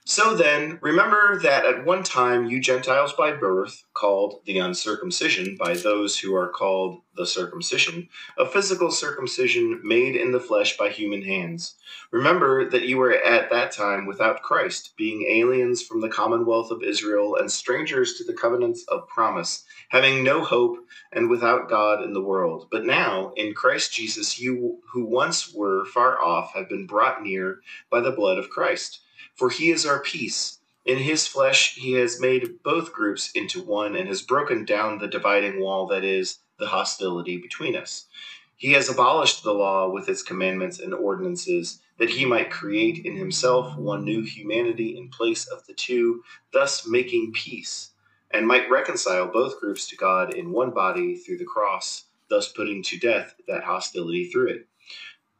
[0.05, 5.75] So then, remember that at one time you Gentiles by birth, called the uncircumcision by
[5.75, 11.21] those who are called the circumcision, a physical circumcision made in the flesh by human
[11.21, 11.75] hands.
[12.11, 16.83] Remember that you were at that time without Christ, being aliens from the commonwealth of
[16.83, 20.79] Israel and strangers to the covenants of promise, having no hope
[21.13, 22.67] and without God in the world.
[22.69, 27.61] But now, in Christ Jesus, you who once were far off have been brought near
[27.89, 28.99] by the blood of Christ.
[29.35, 30.59] For he is our peace.
[30.85, 35.07] In his flesh, he has made both groups into one and has broken down the
[35.07, 38.07] dividing wall that is the hostility between us.
[38.55, 43.15] He has abolished the law with its commandments and ordinances, that he might create in
[43.15, 47.91] himself one new humanity in place of the two, thus making peace,
[48.31, 52.81] and might reconcile both groups to God in one body through the cross, thus putting
[52.83, 54.67] to death that hostility through it.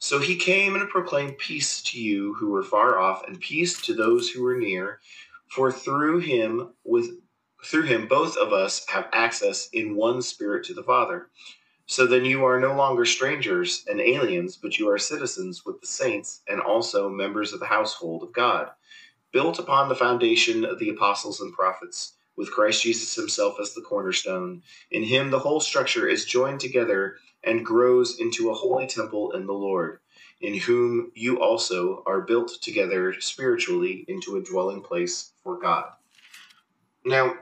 [0.04, 3.94] So he came and proclaimed peace to you who were far off, and peace to
[3.94, 5.00] those who were near.
[5.48, 7.12] For through him, with
[7.64, 11.30] through him, both of us have access in one spirit to the Father.
[11.86, 15.88] So then you are no longer strangers and aliens, but you are citizens with the
[15.88, 18.72] saints and also members of the household of God,
[19.32, 23.82] built upon the foundation of the apostles and prophets, with Christ Jesus himself as the
[23.82, 24.64] cornerstone.
[24.92, 29.46] In him the whole structure is joined together and grows into a holy temple in
[29.46, 30.00] the Lord,
[30.42, 35.86] in whom you also are built together spiritually into a dwelling place for God.
[37.06, 37.36] Now,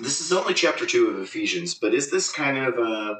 [0.00, 3.16] this is only chapter two of Ephesians, but is this kind of uh,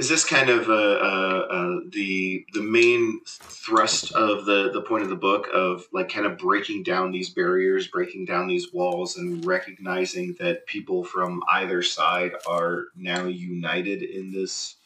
[0.00, 5.02] is this kind of uh, uh, uh, the the main thrust of the the point
[5.02, 9.18] of the book of like kind of breaking down these barriers, breaking down these walls,
[9.18, 14.76] and recognizing that people from either side are now united in this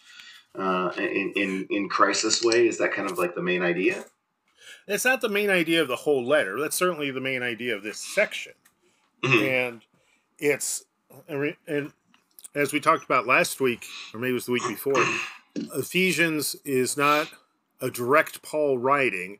[0.59, 2.66] uh, in, in in crisis way?
[2.66, 4.05] Is that kind of like the main idea?
[4.88, 6.59] It's not the main idea of the whole letter.
[6.59, 8.55] That's certainly the main idea of this section,
[9.22, 9.44] mm-hmm.
[9.44, 9.81] and
[10.40, 10.87] it's
[11.29, 11.92] and
[12.55, 15.05] as we talked about last week, or maybe it was the week before.
[15.77, 17.29] Ephesians is not
[17.81, 19.38] a direct Paul writing,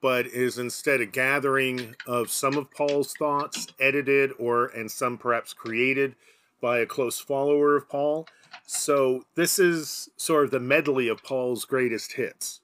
[0.00, 5.52] but is instead a gathering of some of Paul's thoughts, edited or and some perhaps
[5.52, 6.14] created
[6.60, 8.26] by a close follower of Paul.
[8.66, 12.60] So this is sort of the medley of Paul's greatest hits.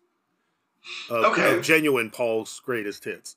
[1.10, 1.56] Of, okay.
[1.56, 3.36] Of genuine Paul's greatest hits.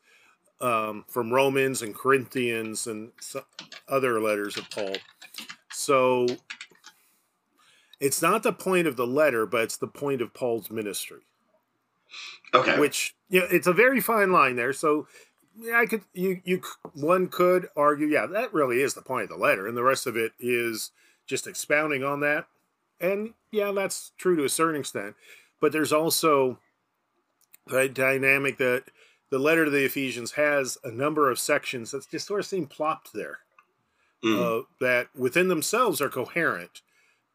[0.61, 3.11] Um, from Romans and Corinthians and
[3.89, 4.95] other letters of Paul.
[5.83, 6.27] So
[7.99, 11.21] it's not the point of the letter, but it's the point of Paul's ministry.
[12.53, 12.79] Okay.
[12.79, 14.73] Which you know, it's a very fine line there.
[14.73, 15.07] So
[15.55, 16.61] yeah, I could you you
[16.93, 20.07] one could argue, yeah, that really is the point of the letter, and the rest
[20.07, 20.91] of it is
[21.25, 22.45] just expounding on that.
[22.99, 25.15] And yeah, that's true to a certain extent.
[25.59, 26.59] But there's also
[27.67, 28.85] the dynamic that
[29.29, 32.67] the letter to the Ephesians has a number of sections that just sort of seem
[32.67, 33.39] plopped there.
[34.23, 34.61] Mm.
[34.61, 36.81] Uh, that within themselves are coherent,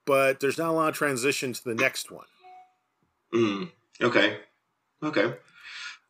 [0.06, 2.26] but there's not a lot of transition to the next one.
[3.34, 3.70] Mm.
[4.00, 4.38] Okay.
[5.02, 5.34] Okay.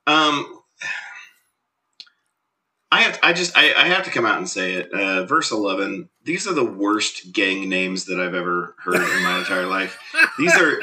[0.07, 0.61] Um,
[2.91, 4.93] I just I, I have to come out and say it.
[4.93, 6.09] Uh, verse eleven.
[6.25, 9.99] These are the worst gang names that I've ever heard in my entire life.
[10.39, 10.81] These are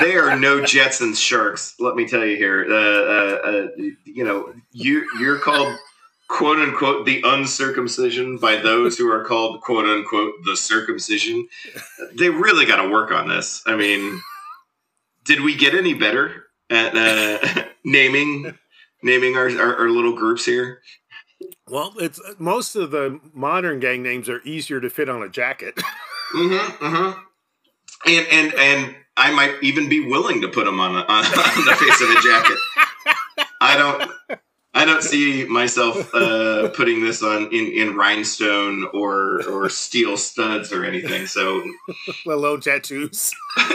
[0.00, 1.74] they are no Jets and Sharks.
[1.80, 2.66] Let me tell you here.
[2.68, 3.68] Uh, uh, uh,
[4.04, 5.76] you know, you you're called
[6.30, 11.48] quote unquote the uncircumcision by those who are called quote unquote the circumcision.
[12.14, 13.62] They really got to work on this.
[13.66, 14.22] I mean,
[15.24, 18.56] did we get any better at uh, naming
[19.02, 20.80] naming our, our, our little groups here?
[21.66, 25.74] Well, it's most of the modern gang names are easier to fit on a jacket.
[26.34, 27.20] mm-hmm, mm-hmm.
[28.06, 31.76] And and and I might even be willing to put them on, on, on the
[31.78, 32.58] face of a jacket.
[33.60, 34.40] I don't.
[34.72, 40.72] I don't see myself uh, putting this on in, in rhinestone or or steel studs
[40.72, 41.26] or anything.
[41.26, 41.64] So,
[42.26, 43.34] let alone tattoos.
[43.58, 43.66] um,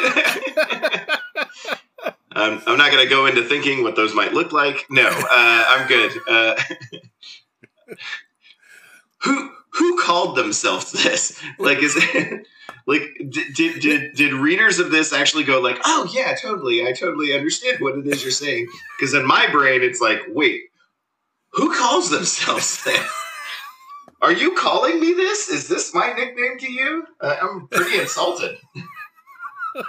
[2.65, 4.85] I'm not going to go into thinking what those might look like.
[4.89, 6.13] No, uh, I'm good.
[6.29, 6.55] Uh,
[9.17, 11.41] who who called themselves this?
[11.59, 12.47] Like, is it
[12.87, 16.93] like did, did did did readers of this actually go like, oh yeah, totally, I
[16.93, 18.67] totally understand what it is you're saying?
[18.97, 20.69] Because in my brain, it's like, wait,
[21.55, 23.11] who calls themselves this?
[24.21, 25.49] Are you calling me this?
[25.49, 27.05] Is this my nickname to you?
[27.21, 28.57] Uh, I'm pretty insulted.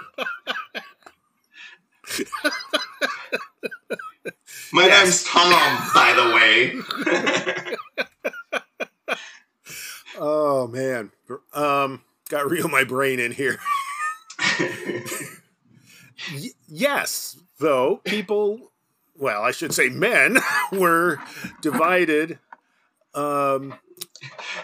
[4.73, 5.51] my name's Tom,
[5.93, 7.75] by the way.
[10.17, 11.11] oh man,
[11.53, 13.59] um, got real my brain in here.
[14.59, 18.71] y- yes, though people
[19.17, 20.37] well, I should say men
[20.71, 21.19] were
[21.61, 22.39] divided.
[23.13, 23.75] Um,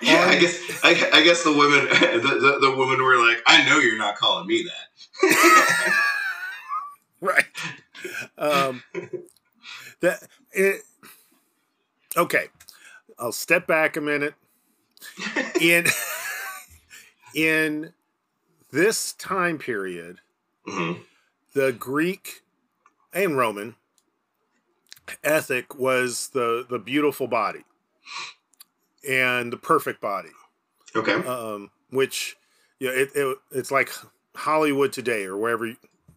[0.02, 0.30] yeah, on...
[0.30, 1.86] I guess I, I, guess the women
[2.22, 6.04] the, the, the women were like, I know you're not calling me that.
[7.22, 7.46] right.
[8.38, 8.84] Um,
[10.02, 10.82] that it,
[12.16, 12.48] okay.
[13.18, 14.34] I'll step back a minute.
[15.60, 15.86] In
[17.36, 17.94] in
[18.72, 20.20] this time period,
[20.68, 21.02] mm-hmm.
[21.54, 22.42] the Greek
[23.14, 23.76] and Roman
[25.24, 27.64] ethic was the the beautiful body
[29.08, 30.30] and the perfect body.
[30.96, 31.14] Okay.
[31.14, 32.38] Um, which
[32.80, 33.92] yeah, it, it it's like
[34.36, 35.74] Hollywood today or wherever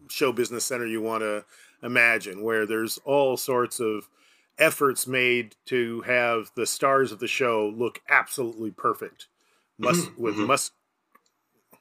[0.09, 1.45] show business center you want to
[1.83, 4.09] imagine, where there's all sorts of
[4.57, 9.27] efforts made to have the stars of the show look absolutely perfect,
[9.77, 10.21] Mus- mm-hmm.
[10.21, 10.47] with mm-hmm.
[10.47, 10.71] mus-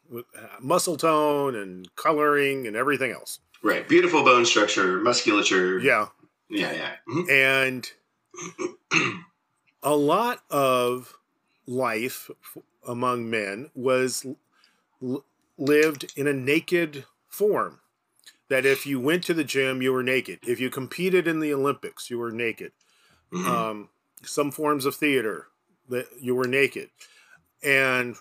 [0.08, 3.40] with uh, muscle tone and coloring and everything else.
[3.62, 5.78] Right, beautiful bone structure, musculature.
[5.78, 6.08] Yeah,
[6.48, 6.92] yeah, yeah.
[7.08, 7.30] Mm-hmm.
[7.30, 7.90] And
[9.82, 11.16] a lot of
[11.66, 12.30] life
[12.86, 14.26] among men was
[15.02, 15.24] l-
[15.58, 17.80] lived in a naked form.
[18.48, 20.38] That if you went to the gym, you were naked.
[20.46, 22.70] If you competed in the Olympics, you were naked.
[23.32, 23.50] Mm-hmm.
[23.50, 23.88] Um,
[24.22, 25.48] some forms of theater,
[25.88, 26.90] that you were naked,
[27.62, 28.16] and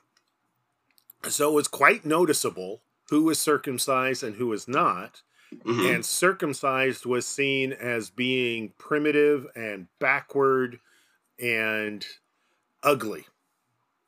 [1.30, 5.22] so it was quite noticeable who was circumcised and who was not
[5.54, 5.96] Mm-hmm.
[5.96, 10.80] And circumcised was seen as being primitive and backward
[11.40, 12.06] and
[12.84, 13.26] ugly.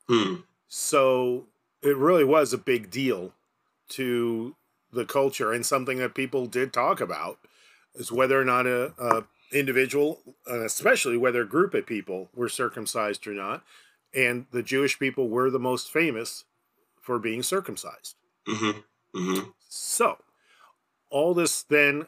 [0.08, 0.44] Mm.
[0.68, 1.46] So
[1.82, 3.32] it really was a big deal
[3.90, 4.54] to
[4.92, 7.38] the culture and something that people did talk about
[7.94, 13.26] is whether or not a, a individual, especially whether a group of people were circumcised
[13.26, 13.62] or not.
[14.14, 16.44] And the Jewish people were the most famous
[17.00, 18.16] for being circumcised.
[18.46, 19.18] Mm-hmm.
[19.18, 19.50] Mm-hmm.
[19.68, 20.18] So
[21.10, 22.06] all this then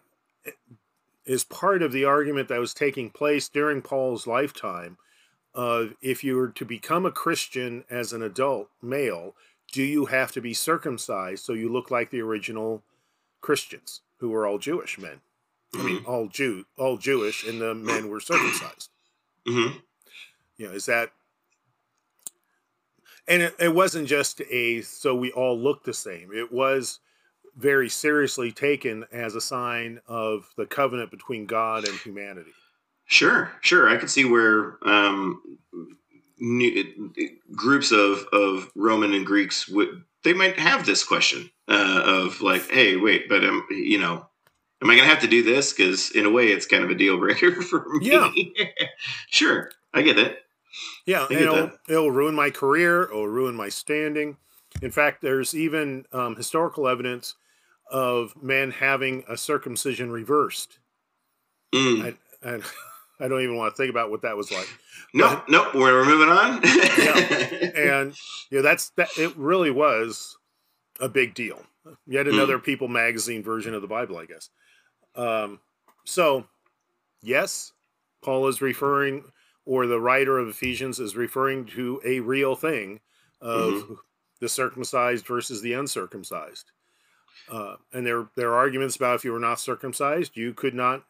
[1.24, 4.96] is part of the argument that was taking place during Paul's lifetime
[5.54, 9.34] of if you were to become a Christian as an adult male,
[9.72, 12.82] do you have to be circumcised so you look like the original
[13.40, 15.20] Christians who were all Jewish men?
[15.74, 18.90] I mean, all Jew, all Jewish, and the men were circumcised.
[19.46, 19.78] Mm-hmm.
[20.56, 21.12] You know, is that?
[23.28, 26.30] And it, it wasn't just a so we all look the same.
[26.34, 26.98] It was
[27.60, 32.52] very seriously taken as a sign of the covenant between God and humanity.
[33.04, 33.88] Sure, sure.
[33.88, 35.42] I could see where um,
[36.38, 37.12] new,
[37.52, 42.70] groups of, of Roman and Greeks would they might have this question uh, of like,
[42.70, 44.26] hey, wait, but um, you know,
[44.82, 45.72] am I going to have to do this?
[45.72, 48.06] Because in a way, it's kind of a deal breaker for me.
[48.06, 48.30] Yeah,
[49.30, 50.38] sure, I get it.
[51.04, 53.04] Yeah, it'll, it'll ruin my career.
[53.04, 54.36] It'll ruin my standing.
[54.82, 57.34] In fact, there's even um, historical evidence
[57.90, 60.78] of men having a circumcision reversed.
[61.74, 62.16] Mm.
[62.44, 62.60] I, I,
[63.24, 64.68] I, don't even want to think about what that was like.
[65.12, 66.60] No, no, we're moving on.
[66.62, 68.14] yeah, and
[68.50, 69.08] you know that's that.
[69.18, 70.36] It really was
[71.00, 71.62] a big deal.
[72.06, 72.34] Yet mm.
[72.34, 72.64] another mm.
[72.64, 74.50] People magazine version of the Bible, I guess.
[75.16, 75.60] Um,
[76.04, 76.46] so,
[77.22, 77.72] yes,
[78.22, 79.24] Paul is referring
[79.64, 83.00] or the writer of Ephesians is referring to a real thing
[83.40, 83.94] of Mm-hmm.
[84.40, 86.72] the circumcised versus the uncircumcised.
[87.50, 91.04] Uh, and there, there are arguments about if you were not circumcised, you could not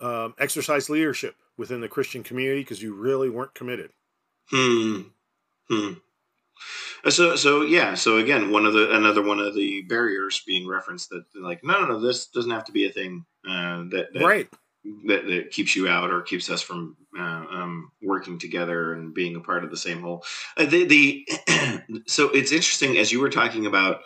[0.00, 3.90] um, exercise leadership within the Christian community because you really weren't committed.
[4.50, 5.02] Hmm.
[5.68, 5.92] Hmm.
[7.04, 7.94] Uh, So so yeah.
[7.94, 11.80] So again, one of the another one of the barriers being referenced that like no
[11.80, 14.48] no no this doesn't have to be a thing uh, that, that right.
[15.06, 19.36] that, that keeps you out or keeps us from uh, um, working together and being
[19.36, 20.24] a part of the same whole.
[20.56, 21.28] Uh, the the
[22.06, 24.00] so it's interesting as you were talking about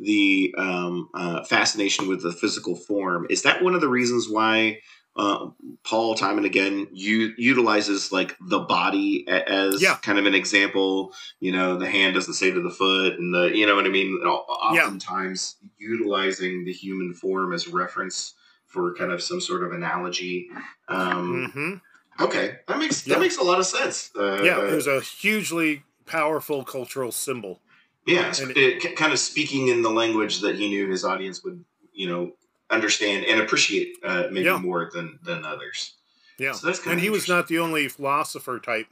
[0.00, 3.26] the um, uh, fascination with the physical form.
[3.30, 4.80] Is that one of the reasons why
[5.16, 5.50] uh,
[5.84, 9.96] Paul time and again u- utilizes like the body a- as Yeah.
[10.02, 11.12] kind of an example?
[11.38, 13.90] You know, the hand doesn't say to the foot, and the you know what I
[13.90, 14.20] mean.
[14.24, 14.82] O- Yeah.
[14.86, 18.34] Oftentimes utilizing the human form as reference
[18.66, 20.48] for kind of some sort of analogy.
[20.88, 21.74] Um, hmm
[22.20, 23.14] Okay, that makes Yeah.
[23.14, 24.10] that makes a lot of sense.
[24.16, 27.60] Uh, Yeah, uh, it was a hugely powerful cultural symbol.
[28.06, 32.08] Yeah, it, kind of speaking in the language that he knew his audience would, you
[32.08, 32.32] know,
[32.70, 34.58] understand and appreciate uh, maybe Yeah.
[34.58, 35.94] more than than others.
[36.38, 38.88] Yeah, So that's and he was not the only philosopher type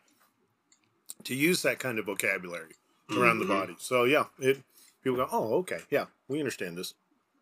[1.24, 2.74] to use that kind of vocabulary
[3.10, 3.48] around the Mhm.
[3.60, 3.74] body.
[3.78, 4.62] So yeah, it
[5.02, 6.94] people go, oh, okay, yeah, we understand this.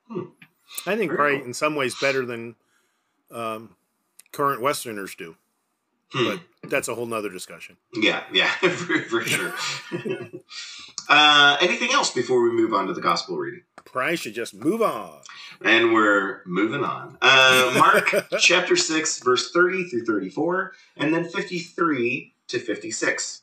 [0.08, 0.24] Hmm.
[0.86, 1.46] I think Very probably cool.
[1.48, 2.56] in some ways better than
[3.30, 3.76] um,
[4.32, 5.36] current Westerners do,
[6.12, 6.24] Hmm.
[6.24, 6.40] but
[6.70, 7.76] that's a whole nother discussion.
[7.94, 9.54] Yeah, yeah, for, for sure.
[11.10, 13.62] uh, anything else before we move on to the gospel reading?
[13.84, 15.20] Probably should just move on.
[15.60, 17.18] And we're moving on.
[17.20, 23.42] Uh, Mark chapter 6, verse 30 through 34, and then 53 to 56.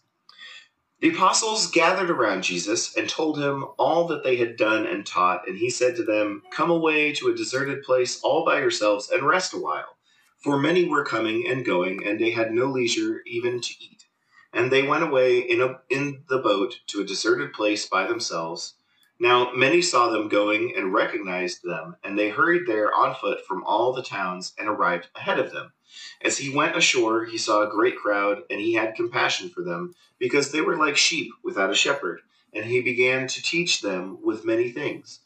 [1.01, 5.47] The apostles gathered around Jesus and told him all that they had done and taught,
[5.47, 9.23] and he said to them, Come away to a deserted place all by yourselves and
[9.23, 9.97] rest a while.
[10.37, 13.96] For many were coming and going, and they had no leisure even to eat.
[14.53, 18.73] And they went away in, a, in the boat to a deserted place by themselves.
[19.19, 23.63] Now many saw them going and recognized them, and they hurried there on foot from
[23.63, 25.73] all the towns and arrived ahead of them.
[26.21, 29.95] As he went ashore, he saw a great crowd, and he had compassion for them,
[30.19, 32.21] because they were like sheep without a shepherd,
[32.53, 35.19] and he began to teach them with many things.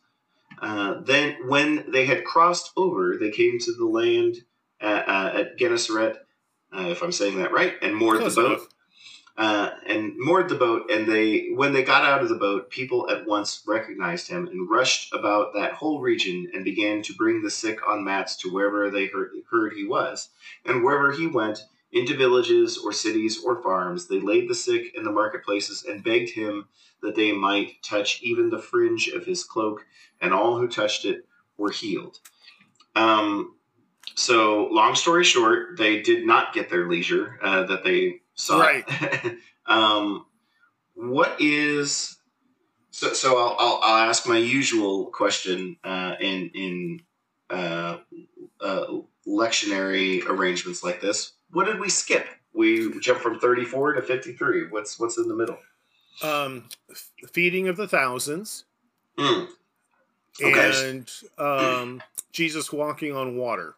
[0.61, 4.37] Uh, then, when they had crossed over, they came to the land
[4.81, 6.17] uh, uh, at Gennesaret,
[6.73, 8.67] uh, if I'm saying that right, and moored Close the boat enough.
[9.37, 10.91] Uh, and moored the boat.
[10.91, 14.69] And they, when they got out of the boat, people at once recognized him and
[14.69, 18.89] rushed about that whole region and began to bring the sick on mats to wherever
[18.89, 20.29] they heard, heard he was.
[20.65, 25.03] And wherever he went, into villages or cities or farms, they laid the sick in
[25.03, 26.67] the marketplaces and begged him
[27.01, 29.85] that they might touch even the fringe of his cloak,
[30.21, 31.25] and all who touched it
[31.57, 32.19] were healed.
[32.95, 33.55] Um,
[34.15, 38.59] so, long story short, they did not get their leisure uh, that they sought.
[38.59, 39.35] Right.
[39.65, 40.25] um,
[40.93, 42.17] what is
[42.91, 43.13] so?
[43.13, 47.01] So I'll, I'll, I'll ask my usual question uh, in in
[47.49, 47.97] uh,
[48.59, 48.85] uh,
[49.27, 51.33] lectionary arrangements like this.
[51.51, 52.27] What did we skip?
[52.53, 54.67] We jumped from thirty four to fifty three.
[54.69, 55.57] What's what's in the middle?
[56.21, 56.69] Um,
[57.31, 58.65] feeding of the thousands
[59.17, 59.45] Hmm.
[60.41, 60.89] Okay.
[60.89, 62.01] and um,
[62.31, 63.75] Jesus walking on water.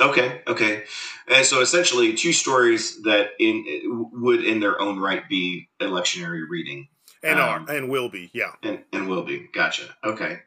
[0.00, 0.84] Okay, okay.
[1.28, 6.42] And so essentially, two stories that in would in their own right be a lectionary
[6.48, 6.88] reading,
[7.22, 8.52] And Um, are and will be, yeah.
[8.62, 9.48] and, and will be.
[9.52, 9.94] Gotcha.
[10.02, 10.40] Okay.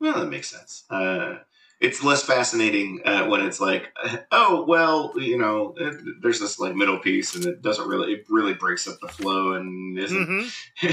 [0.00, 0.84] Well, that makes sense.
[0.90, 1.36] Uh,
[1.80, 3.92] it's less fascinating uh, when it's like,
[4.32, 5.92] oh, well, you know, uh,
[6.22, 9.52] there's this like middle piece, and it doesn't really, it really breaks up the flow
[9.52, 10.40] and isn't hmm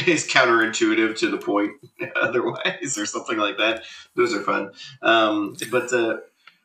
[0.08, 1.72] is counterintuitive to the point
[2.16, 3.84] otherwise or something like that
[4.16, 6.18] those are fun um, but uh,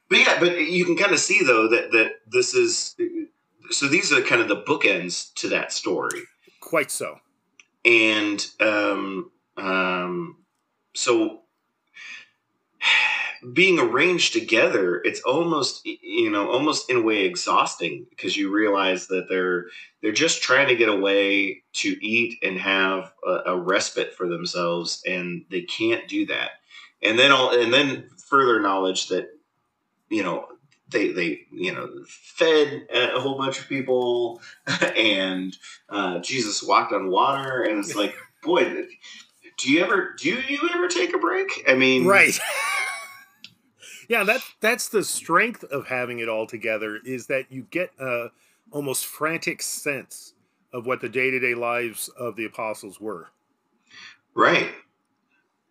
[0.09, 2.97] but yeah but you can kind of see though that that this is
[3.71, 6.23] so these are kind of the bookends to that story
[6.61, 7.21] Quite so.
[7.85, 10.39] and um, um,
[10.95, 11.43] so
[13.53, 19.07] being arranged together it's almost you know almost in a way exhausting because you realize
[19.09, 19.67] that they're
[20.03, 25.03] they're just trying to get away to eat and have a, a respite for themselves
[25.07, 26.53] and they can't do that
[27.03, 29.29] and then all and then further knowledge that
[30.11, 30.47] you know
[30.89, 34.41] they they you know fed a whole bunch of people
[34.97, 35.57] and
[35.89, 38.65] uh, jesus walked on water and it's like boy
[39.57, 42.39] do you ever do you ever take a break i mean Right.
[44.09, 48.29] yeah, that that's the strength of having it all together is that you get a
[48.71, 50.35] almost frantic sense
[50.73, 53.29] of what the day-to-day lives of the apostles were.
[54.35, 54.69] Right.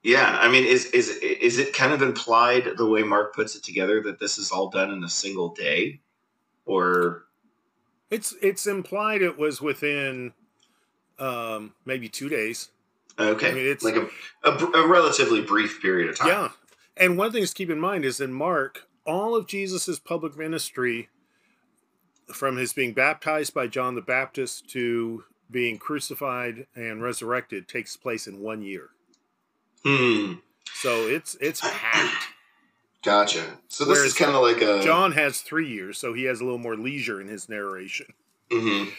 [0.05, 3.63] Yeah, I mean, is is is it kind of implied the way Mark puts it
[3.63, 5.99] together that this is all done in a single day,
[6.67, 7.25] or
[8.11, 10.33] It's it's implied it was within
[11.17, 12.69] um, maybe two days.
[13.17, 14.07] Okay, I mean, it's like a,
[14.43, 16.27] a, a, relatively brief period of time.
[16.27, 16.49] Yeah,
[16.95, 21.09] and one thing to keep in mind is in Mark, all of Jesus's public ministry,
[22.31, 28.27] from his being baptized by John the Baptist to being crucified and resurrected, takes place
[28.27, 28.91] in one year.
[29.85, 30.33] Hmm.
[30.73, 32.27] So it's it's packed.
[33.03, 33.43] Gotcha.
[33.67, 36.41] So this Whereas is kind of like a John has three years, so he has
[36.41, 38.07] a little more leisure in his narration.
[38.49, 38.89] Mm-hmm.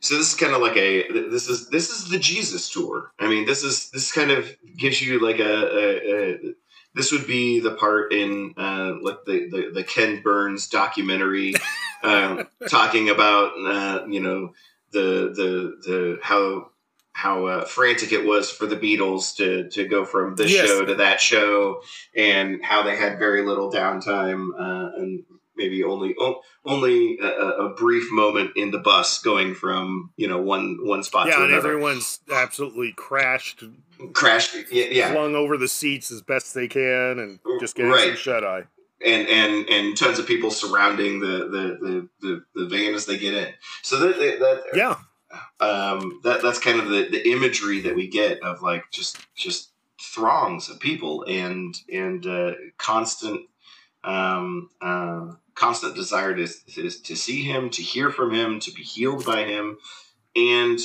[0.00, 3.12] So this is kind of like a this is this is the Jesus tour.
[3.18, 6.54] I mean, this is this kind of gives you like a, a, a
[6.94, 11.54] this would be the part in uh, like the, the, the Ken Burns documentary
[12.02, 14.52] uh, talking about uh, you know
[14.92, 16.70] the the the how
[17.14, 20.66] how uh, frantic it was for the Beatles to to go from this yes.
[20.66, 21.80] show to that show,
[22.14, 25.24] and how they had very little downtime uh, and
[25.56, 26.16] maybe only
[26.64, 31.28] only a, a, brief moment in the bus going from you know one one spot
[31.28, 31.54] yeah, to another.
[31.54, 33.62] and everyone's absolutely crashed,
[34.12, 38.08] crashed, yeah, yeah, flung over the seats as best they can, and just getting right.
[38.08, 38.64] some shut eye.
[39.04, 43.18] And, and and tons of people surrounding the the, the, the, the van as they
[43.18, 43.54] get in.
[43.82, 44.96] So that, that yeah,
[45.60, 49.70] um, that that's kind of the, the imagery that we get of like just just
[50.00, 53.40] throngs of people and and uh, constant
[54.04, 58.82] um, uh, constant desire to, to, to see him, to hear from him, to be
[58.82, 59.78] healed by him,
[60.36, 60.78] and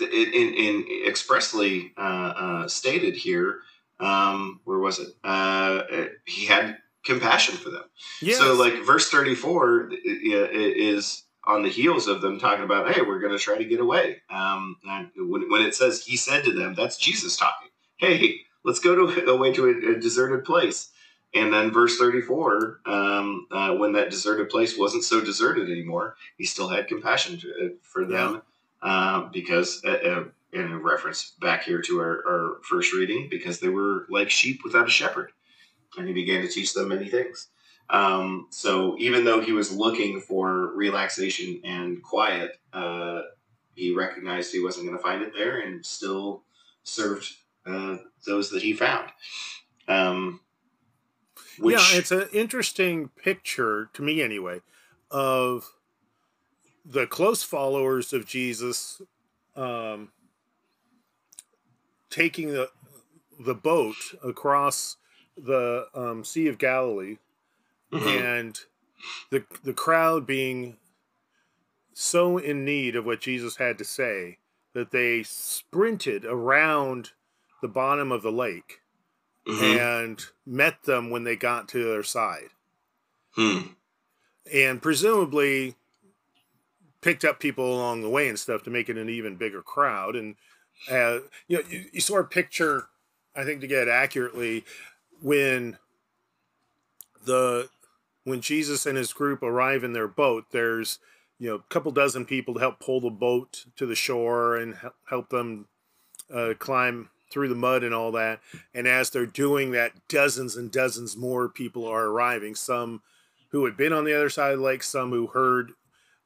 [0.00, 3.60] in, in, in expressly uh, uh, stated here,
[4.00, 5.08] um, where was it?
[5.24, 5.82] Uh,
[6.24, 7.84] he had compassion for them.
[8.22, 8.38] Yes.
[8.38, 13.20] So, like verse thirty four is on the heels of them talking about, hey, we're
[13.20, 14.22] going to try to get away.
[14.30, 14.76] Um,
[15.16, 17.68] when, when it says he said to them, that's Jesus talking.
[17.96, 20.90] Hey, let's go to away to a, a deserted place.
[21.34, 26.44] And then verse 34, um, uh, when that deserted place wasn't so deserted anymore, he
[26.44, 28.42] still had compassion to, uh, for them
[28.82, 33.58] uh, because, uh, uh, in a reference back here to our, our first reading, because
[33.58, 35.32] they were like sheep without a shepherd.
[35.98, 37.48] And he began to teach them many things.
[37.90, 43.22] Um, so even though he was looking for relaxation and quiet, uh,
[43.74, 46.42] he recognized he wasn't going to find it there and still
[46.82, 47.28] served
[48.26, 49.10] those that he found.
[49.88, 50.40] Um,
[51.58, 51.76] which...
[51.76, 54.60] Yeah, it's an interesting picture to me, anyway,
[55.10, 55.72] of
[56.84, 59.00] the close followers of Jesus
[59.56, 60.10] um,
[62.10, 62.70] taking the
[63.40, 64.96] the boat across
[65.36, 67.16] the um, Sea of Galilee,
[67.94, 68.24] mm-hmm.
[68.24, 68.60] and
[69.30, 70.76] the the crowd being
[71.92, 74.38] so in need of what Jesus had to say
[74.74, 77.12] that they sprinted around
[77.62, 78.80] the bottom of the lake
[79.46, 79.78] mm-hmm.
[79.78, 82.48] and met them when they got to their side.
[83.36, 83.60] Hmm.
[84.52, 85.76] And presumably
[87.00, 90.16] picked up people along the way and stuff to make it an even bigger crowd.
[90.16, 90.36] And,
[90.90, 92.88] uh, you know, you, you sort of picture,
[93.36, 94.64] I think to get it accurately,
[95.22, 95.78] when
[97.24, 97.68] the
[98.24, 100.98] when Jesus and his group arrive in their boat, there's
[101.38, 104.76] you know a couple dozen people to help pull the boat to the shore and
[105.08, 105.66] help them
[106.32, 108.40] uh, climb through the mud and all that.
[108.72, 112.54] And as they're doing that, dozens and dozens more people are arriving.
[112.54, 113.02] Some
[113.50, 115.72] who had been on the other side of the lake, some who heard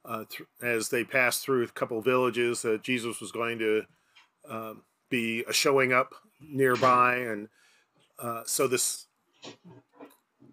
[0.05, 3.83] uh, th- as they passed through a couple villages that Jesus was going to
[4.49, 4.73] uh,
[5.09, 7.17] be showing up nearby.
[7.17, 7.49] And
[8.17, 9.07] uh, so this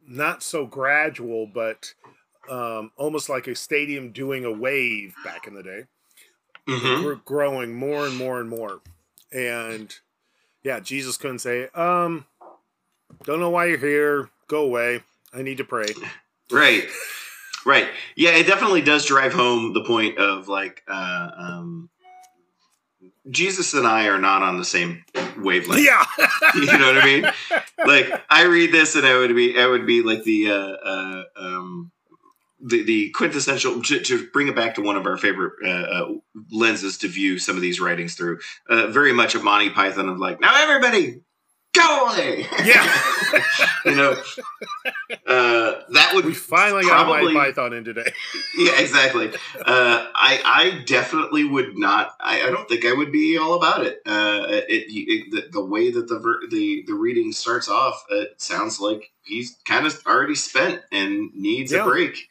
[0.06, 1.94] not so gradual, but
[2.50, 5.84] um, almost like a stadium doing a wave back in the day.
[6.68, 7.04] Mm-hmm.
[7.04, 8.80] We're growing more and more and more.
[9.32, 9.94] And
[10.62, 12.26] yeah, Jesus couldn't say, um,
[13.24, 14.30] don't know why you're here.
[14.48, 15.02] Go away.
[15.32, 15.88] I need to pray.
[16.50, 16.88] Right.
[17.64, 17.88] Right.
[18.14, 21.90] Yeah, it definitely does drive home the point of like, uh, um,
[23.30, 25.04] Jesus and I are not on the same
[25.38, 25.84] wavelength.
[25.84, 26.04] Yeah,
[26.54, 27.26] you know what I mean.
[27.84, 31.22] Like I read this and I would be, I would be like the, uh, uh,
[31.36, 31.92] um,
[32.60, 36.12] the, the quintessential to, to, bring it back to one of our favorite uh, uh,
[36.50, 38.38] lenses to view some of these writings through.
[38.68, 41.20] Uh, very much a Monty Python of like, now everybody
[41.76, 42.46] go away.
[42.64, 43.02] Yeah,
[43.84, 44.16] you know,
[45.26, 48.12] uh, that would we finally probably, got Monty Python in today.
[48.58, 49.28] yeah, exactly.
[49.56, 52.14] Uh, I I definitely would not.
[52.20, 54.00] I, I don't think I would be all about it.
[54.06, 58.40] Uh, it, it the, the, way that the ver- the the reading starts off, it
[58.40, 61.82] sounds like he's kind of already spent and needs yeah.
[61.82, 62.28] a break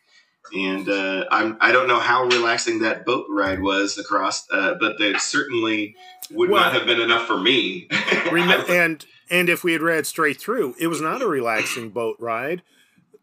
[0.54, 5.00] and uh, I'm I don't know how relaxing that boat ride was across, uh, but
[5.00, 5.96] it certainly
[6.32, 7.88] would well, not have been enough for me.
[7.92, 12.62] and and if we had read straight through, it was not a relaxing boat ride.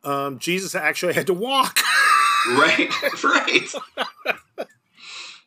[0.05, 1.79] Um, Jesus actually had to walk.
[2.51, 2.91] right,
[3.25, 3.75] right.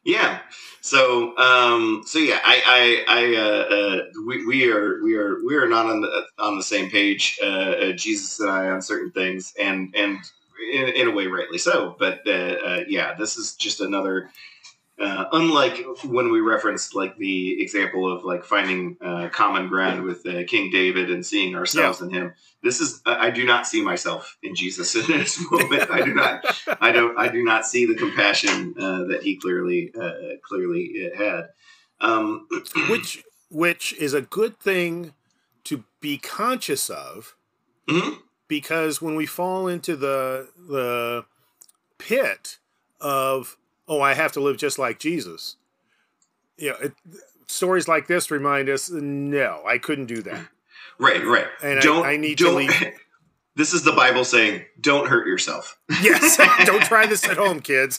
[0.04, 0.40] yeah.
[0.82, 5.56] So, um, so yeah, I, I, I, uh, uh, we, we are, we are, we
[5.56, 9.12] are not on the on the same page, uh, uh Jesus and I, on certain
[9.12, 10.20] things, and and
[10.72, 11.96] in, in a way, rightly so.
[11.98, 14.30] But uh, uh, yeah, this is just another
[14.98, 20.26] uh, unlike when we referenced like the example of like finding uh, common ground with
[20.26, 22.08] uh, King David and seeing ourselves yeah.
[22.08, 22.34] in him,
[22.64, 25.92] this is I do not see myself in Jesus in this moment.
[25.92, 26.46] I do not,
[26.80, 31.50] I don't, I do not see the compassion uh, that he clearly, uh, clearly had.
[32.00, 32.48] Um,
[32.90, 35.14] which, which is a good thing
[35.66, 37.36] to be conscious of,
[37.90, 38.22] mm-hmm.
[38.48, 41.26] because when we fall into the the
[41.98, 42.60] pit
[43.02, 43.58] of
[43.88, 45.58] oh, I have to live just like Jesus.
[46.58, 46.94] You know, it,
[47.48, 50.48] stories like this remind us, no, I couldn't do that.
[50.98, 51.48] Right, right.
[51.62, 52.94] And don't, I, I need don't, to leave.
[53.58, 57.98] This is the Bible saying, "Don't hurt yourself." yes, don't try this at home, kids.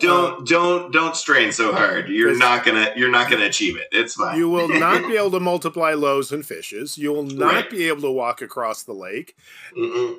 [0.00, 2.08] don't uh, don't don't strain so hard.
[2.08, 3.86] You're not gonna you're not gonna achieve it.
[3.92, 4.36] It's fine.
[4.36, 6.98] You will not be able to multiply loaves and fishes.
[6.98, 7.70] You will not right.
[7.70, 9.36] be able to walk across the lake,
[9.76, 10.16] Mm-mm.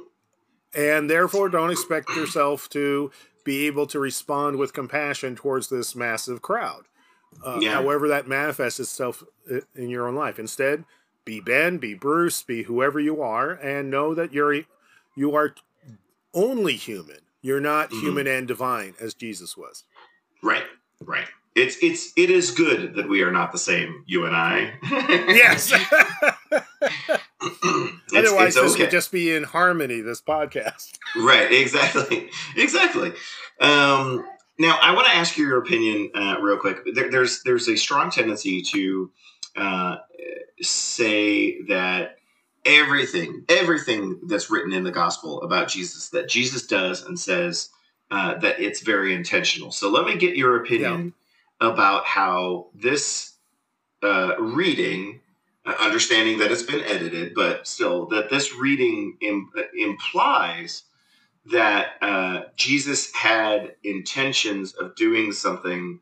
[0.74, 3.12] and therefore don't expect yourself to
[3.50, 6.84] be able to respond with compassion towards this massive crowd.
[7.44, 7.74] Uh, yeah.
[7.74, 9.24] However, that manifests itself
[9.74, 10.38] in your own life.
[10.38, 10.86] Instead,
[11.26, 14.66] be Ben, be Bruce, be whoever you are, and know that you're
[15.16, 15.56] you are
[16.32, 17.22] only human.
[17.42, 18.02] You're not mm-hmm.
[18.02, 19.84] human and divine as Jesus was.
[20.44, 20.66] Right.
[21.02, 21.26] Right.
[21.56, 24.74] It's it's it is good that we are not the same, you and I.
[24.92, 25.74] yes.
[27.42, 30.02] Otherwise, it's, this would just be in harmony.
[30.02, 30.98] This podcast.
[31.16, 31.52] Right.
[31.52, 32.30] Exactly.
[32.56, 33.12] Exactly.
[33.60, 34.24] Um,
[34.60, 36.82] now, I want to ask you your opinion uh, real quick.
[36.94, 39.12] There, there's there's a strong tendency to
[39.56, 39.96] uh,
[40.62, 42.18] say that
[42.66, 47.70] everything everything that's written in the gospel about Jesus that Jesus does and says
[48.12, 49.72] uh, that it's very intentional.
[49.72, 51.14] So let me get your opinion
[51.62, 53.34] about how this
[54.02, 55.22] uh, reading,
[55.80, 60.84] understanding that it's been edited, but still that this reading Im- uh, implies
[61.46, 66.00] that uh, Jesus had intentions of doing something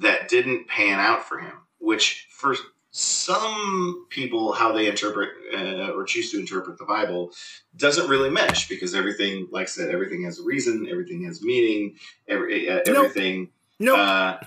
[0.00, 2.54] that didn't pan out for him, which for
[2.92, 7.32] some people, how they interpret uh, or choose to interpret the Bible
[7.76, 11.96] doesn't really mesh because everything, like I said, everything has a reason, everything has meaning,
[12.26, 13.50] every, uh, everything.
[13.78, 13.94] No.
[13.94, 14.40] Nope.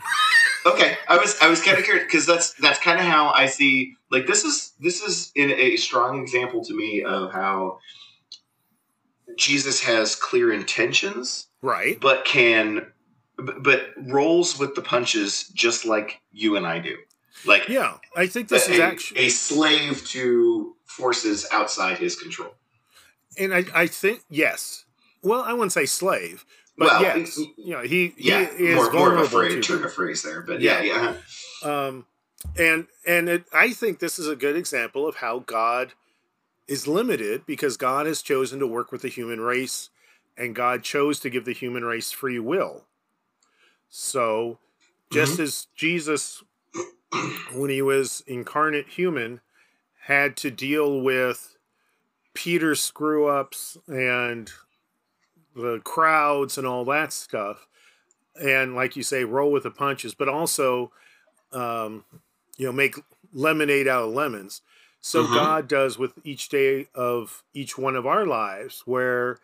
[0.66, 3.48] Okay, I was I was kind of curious because that's that's kind of how I
[3.48, 7.80] see like this is this is in a strong example to me of how
[9.36, 12.00] Jesus has clear intentions, right?
[12.00, 12.88] But can
[13.38, 16.96] but rolls with the punches just like you and I do.
[17.46, 22.54] Like yeah, I think this a, is actually a slave to forces outside his control.
[23.38, 24.86] And I, I think yes.
[25.24, 26.46] Well, I wouldn't say slave,
[26.78, 29.66] but well, yes, he, you know, he, yeah, he is more, more of a phrase,
[29.66, 31.16] turn a phrase there, but yeah, yeah.
[31.64, 31.88] yeah.
[31.88, 32.06] Um,
[32.58, 35.94] and and it, I think this is a good example of how God
[36.68, 39.90] is limited because God has chosen to work with the human race,
[40.38, 42.86] and God chose to give the human race free will.
[43.90, 44.58] So,
[45.12, 45.44] just mm-hmm.
[45.44, 46.44] as Jesus,
[47.54, 49.42] when he was incarnate human,
[50.06, 51.58] had to deal with
[52.34, 54.52] Peter's screw ups and
[55.56, 57.68] the crowds and all that stuff,
[58.42, 60.92] and like you say, roll with the punches, but also,
[61.52, 62.04] um,
[62.58, 62.96] you know, make
[63.34, 64.62] lemonade out of lemons.
[65.02, 65.34] So mm-hmm.
[65.34, 69.38] God does with each day of each one of our lives, where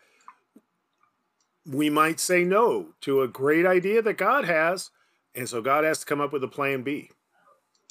[1.66, 4.90] we might say no to a great idea that God has,
[5.34, 7.10] and so God has to come up with a plan B.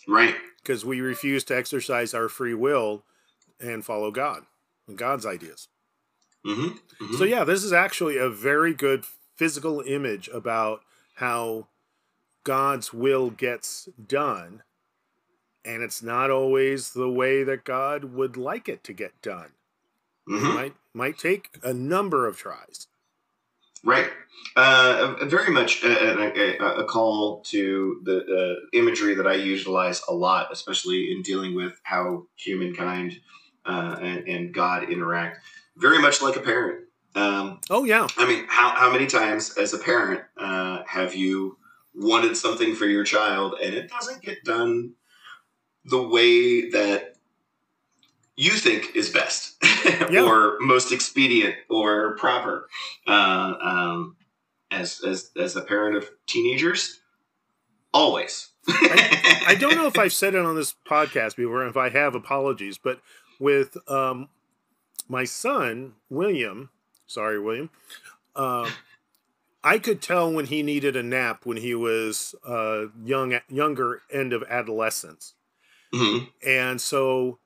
[0.08, 0.36] Right.
[0.62, 3.04] Because we refuse to exercise our free will
[3.60, 4.44] and follow God
[4.88, 5.68] and God's ideas.
[6.46, 6.62] Mm-hmm.
[6.62, 7.16] Mm-hmm.
[7.16, 10.82] So, yeah, this is actually a very good physical image about
[11.16, 11.68] how
[12.44, 14.64] God's will gets done.
[15.66, 19.52] And it's not always the way that God would like it to get done.
[20.30, 20.54] Mm-hmm.
[20.54, 22.88] might might take a number of tries.
[23.84, 24.10] Right.
[24.56, 30.14] Uh, very much a, a, a, call to the uh, imagery that I utilize a
[30.14, 33.20] lot, especially in dealing with how humankind
[33.66, 35.40] uh, and, and, God interact.
[35.80, 36.86] Very much like a parent.
[37.16, 38.08] Um, oh yeah.
[38.18, 41.58] I mean, how how many times as a parent uh, have you
[41.96, 44.94] wanted something for your child and it doesn't get done
[45.86, 47.16] the way that
[48.36, 49.56] you think is best
[50.10, 50.22] yeah.
[50.22, 52.70] or most expedient or proper
[53.08, 54.16] uh, um,
[54.72, 57.02] as, as as a parent of teenagers
[57.94, 61.90] always I, I, don't know if i've said it on this podcast before if i
[61.90, 63.02] have apologies but
[63.40, 64.30] with um,
[65.10, 66.70] my son william
[67.08, 67.70] sorry william
[68.36, 68.70] Um,
[69.64, 74.32] I could tell when he needed a nap when he was uh, young, younger end
[74.34, 75.34] of adolescence,
[75.94, 77.40] hmm and so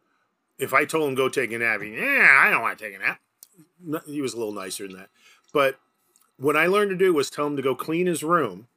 [0.59, 2.95] if I told him go take a nap, he, yeah, I don't want to take
[2.95, 3.19] a nap.
[4.05, 5.09] He was a little nicer than that,
[5.53, 5.79] but
[6.37, 8.67] what I learned to do was tell him to go clean his room,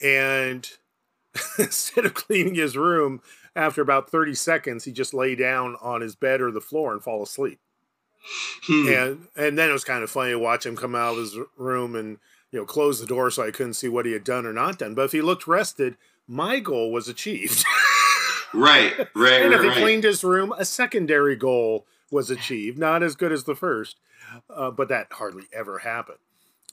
[0.00, 0.68] and
[1.58, 3.20] instead of cleaning his room,
[3.56, 7.02] after about thirty seconds, he just lay down on his bed or the floor and
[7.02, 7.60] fall asleep.
[8.64, 8.88] Hmm.
[8.88, 11.36] and and then it was kind of funny to watch him come out of his
[11.56, 12.18] room and
[12.50, 14.78] you know close the door so I couldn't see what he had done or not
[14.78, 14.94] done.
[14.94, 15.96] But if he looked rested,
[16.28, 17.64] my goal was achieved.
[18.54, 19.78] Right, right, and right, if he right.
[19.78, 22.78] cleaned his room, a secondary goal was achieved.
[22.78, 23.98] Not as good as the first,
[24.48, 26.18] uh, but that hardly ever happened.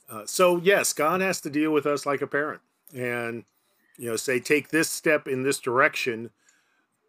[0.08, 2.60] Uh, so yes, God has to deal with us like a parent,
[2.94, 3.44] and
[3.96, 6.30] you know, say take this step in this direction,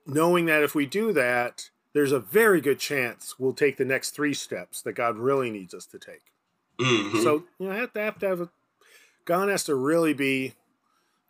[0.06, 4.12] knowing that if we do that, there's a very good chance we'll take the next
[4.12, 6.24] three steps that God really needs us to take.
[6.80, 7.22] Mhm.
[7.24, 8.50] So you know, have to have to have a
[9.26, 10.54] God has to really be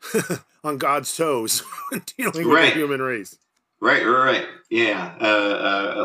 [0.63, 1.59] on God's toes
[1.89, 3.37] when dealing with the human race.
[3.79, 4.45] Right, right, right.
[4.69, 5.15] Yeah.
[5.19, 5.25] Uh,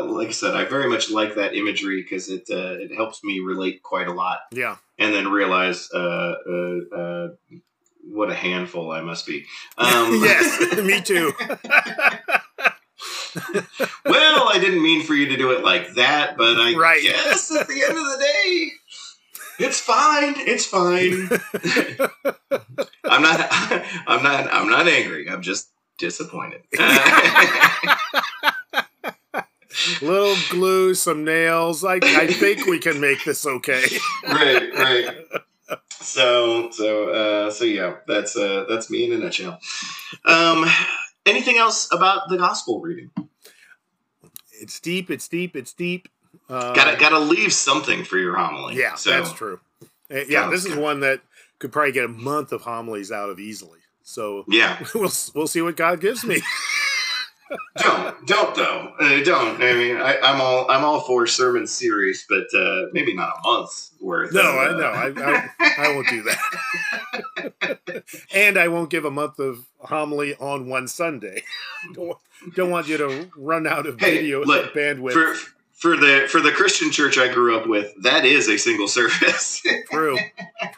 [0.01, 3.23] uh, like I said, I very much like that imagery because it uh, it helps
[3.23, 4.77] me relate quite a lot, Yeah.
[4.97, 7.27] and then realize uh, uh, uh,
[8.03, 9.45] what a handful I must be.
[9.77, 11.33] Um, yes, me too.
[14.05, 17.01] well, I didn't mean for you to do it like that, but I Right.
[17.01, 18.71] guess at the end of the day,
[19.59, 20.33] it's fine.
[20.37, 21.29] It's fine.
[23.03, 23.47] I'm not.
[24.07, 24.53] I'm not.
[24.53, 25.29] I'm not angry.
[25.29, 26.61] I'm just disappointed.
[30.01, 31.83] Little glue, some nails.
[31.83, 33.83] I, I think we can make this okay.
[34.27, 35.17] right, right.
[35.89, 39.59] So, so, uh, so yeah, that's uh, that's me in a nutshell.
[40.25, 40.65] Um,
[41.27, 43.11] anything else about the gospel reading?
[44.59, 45.11] It's deep.
[45.11, 45.55] It's deep.
[45.55, 46.07] It's deep.
[46.49, 48.75] Uh, gotta gotta leave something for your homily.
[48.75, 49.59] Yeah, so, that's true.
[50.09, 51.21] Uh, yeah, this is one that
[51.59, 53.79] could probably get a month of homilies out of easily.
[54.03, 56.41] So Yeah, we'll we'll see what God gives me.
[57.77, 58.93] don't don't though.
[58.99, 59.61] Uh, don't.
[59.61, 63.47] I mean, I, I'm all I'm all for sermon series, but uh, maybe not a
[63.47, 64.33] month's worth.
[64.33, 65.21] No, of, I uh, know.
[65.23, 68.03] I, I, I won't do that.
[68.33, 71.43] and I won't give a month of homily on one Sunday.
[71.93, 72.17] don't,
[72.55, 75.13] don't want you to run out of Hey, video look, bandwidth.
[75.13, 75.35] for
[75.73, 79.61] for the for the Christian church I grew up with, that is a single service.
[79.91, 80.17] True.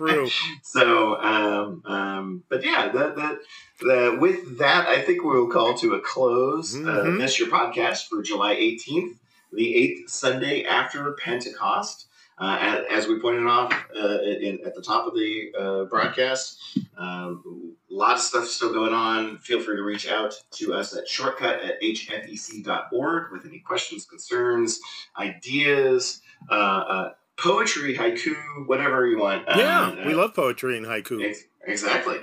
[0.08, 0.30] True.
[0.64, 3.38] So, um, um, but yeah, that, that,
[3.82, 7.20] the, with that, I think we'll call to a close uh, Mhm.
[7.20, 9.16] this your podcast for July 18th,
[9.52, 12.06] the eighth Sunday after Pentecost.
[12.38, 16.58] Uh, as, we pointed off uh, in, at the top of the uh, broadcast,
[16.98, 19.38] um, a lot of stuff still going on.
[19.40, 24.80] Feel free to reach out to us at shortcut at hfec.org with any questions, concerns,
[25.18, 28.36] ideas, uh, uh, poetry, haiku,
[28.68, 29.48] whatever you want.
[29.48, 31.24] Um, Yeah, we uh, love poetry and haiku.
[31.24, 32.18] Ex- Exactly.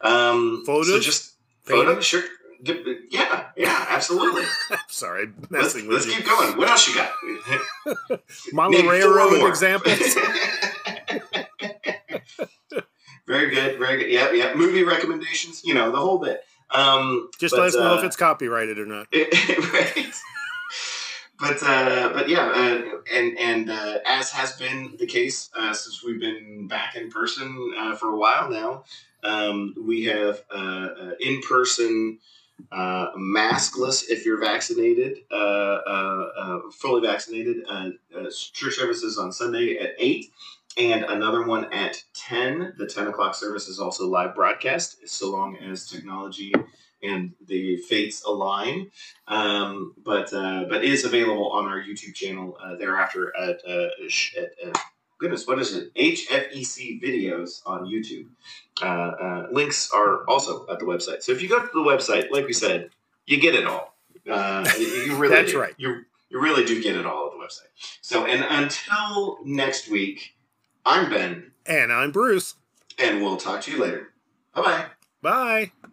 [0.00, 2.22] Um, So just photos, sure.
[3.10, 4.44] Yeah, yeah, absolutely.
[4.88, 5.92] Sorry, I'm let's messing with you.
[5.92, 6.12] let's you.
[6.14, 6.56] keep going.
[6.56, 8.20] What else you got?
[8.52, 9.98] Model railroad examples.
[13.26, 14.10] very good, very good.
[14.10, 14.54] Yeah, yeah.
[14.54, 16.42] Movie recommendations, you know, the whole bit.
[16.70, 19.06] Um, Just but, let us know uh, if it's copyrighted or not.
[19.12, 20.14] right.
[21.38, 26.02] But uh, but yeah, uh, and and uh, as has been the case uh, since
[26.02, 28.84] we've been back in person uh, for a while now,
[29.22, 30.88] um, we have uh,
[31.20, 32.18] in person.
[32.72, 35.18] Maskless if you're vaccinated,
[36.72, 37.66] fully vaccinated.
[38.54, 40.32] Church services on Sunday at 8
[40.78, 42.74] and another one at 10.
[42.78, 46.54] The 10 o'clock service is also live broadcast, so long as technology
[47.08, 48.90] and the fates align.
[49.28, 53.88] Um, but uh, but is available on our YouTube channel uh, thereafter at, uh,
[54.38, 54.78] at uh,
[55.18, 55.94] goodness, what is it?
[55.94, 58.26] HFEC videos on YouTube.
[58.82, 61.22] Uh, uh, links are also at the website.
[61.22, 62.90] So if you go to the website, like we said,
[63.26, 63.94] you get it all.
[64.28, 65.60] Uh, you, really That's do.
[65.60, 65.74] right.
[65.78, 67.70] You you really do get it all at the website.
[68.02, 70.34] So and until next week,
[70.84, 72.54] I'm Ben, And I'm Bruce.
[72.98, 74.08] and we'll talk to you later.
[74.54, 74.84] Bye bye.
[75.22, 75.88] Bye.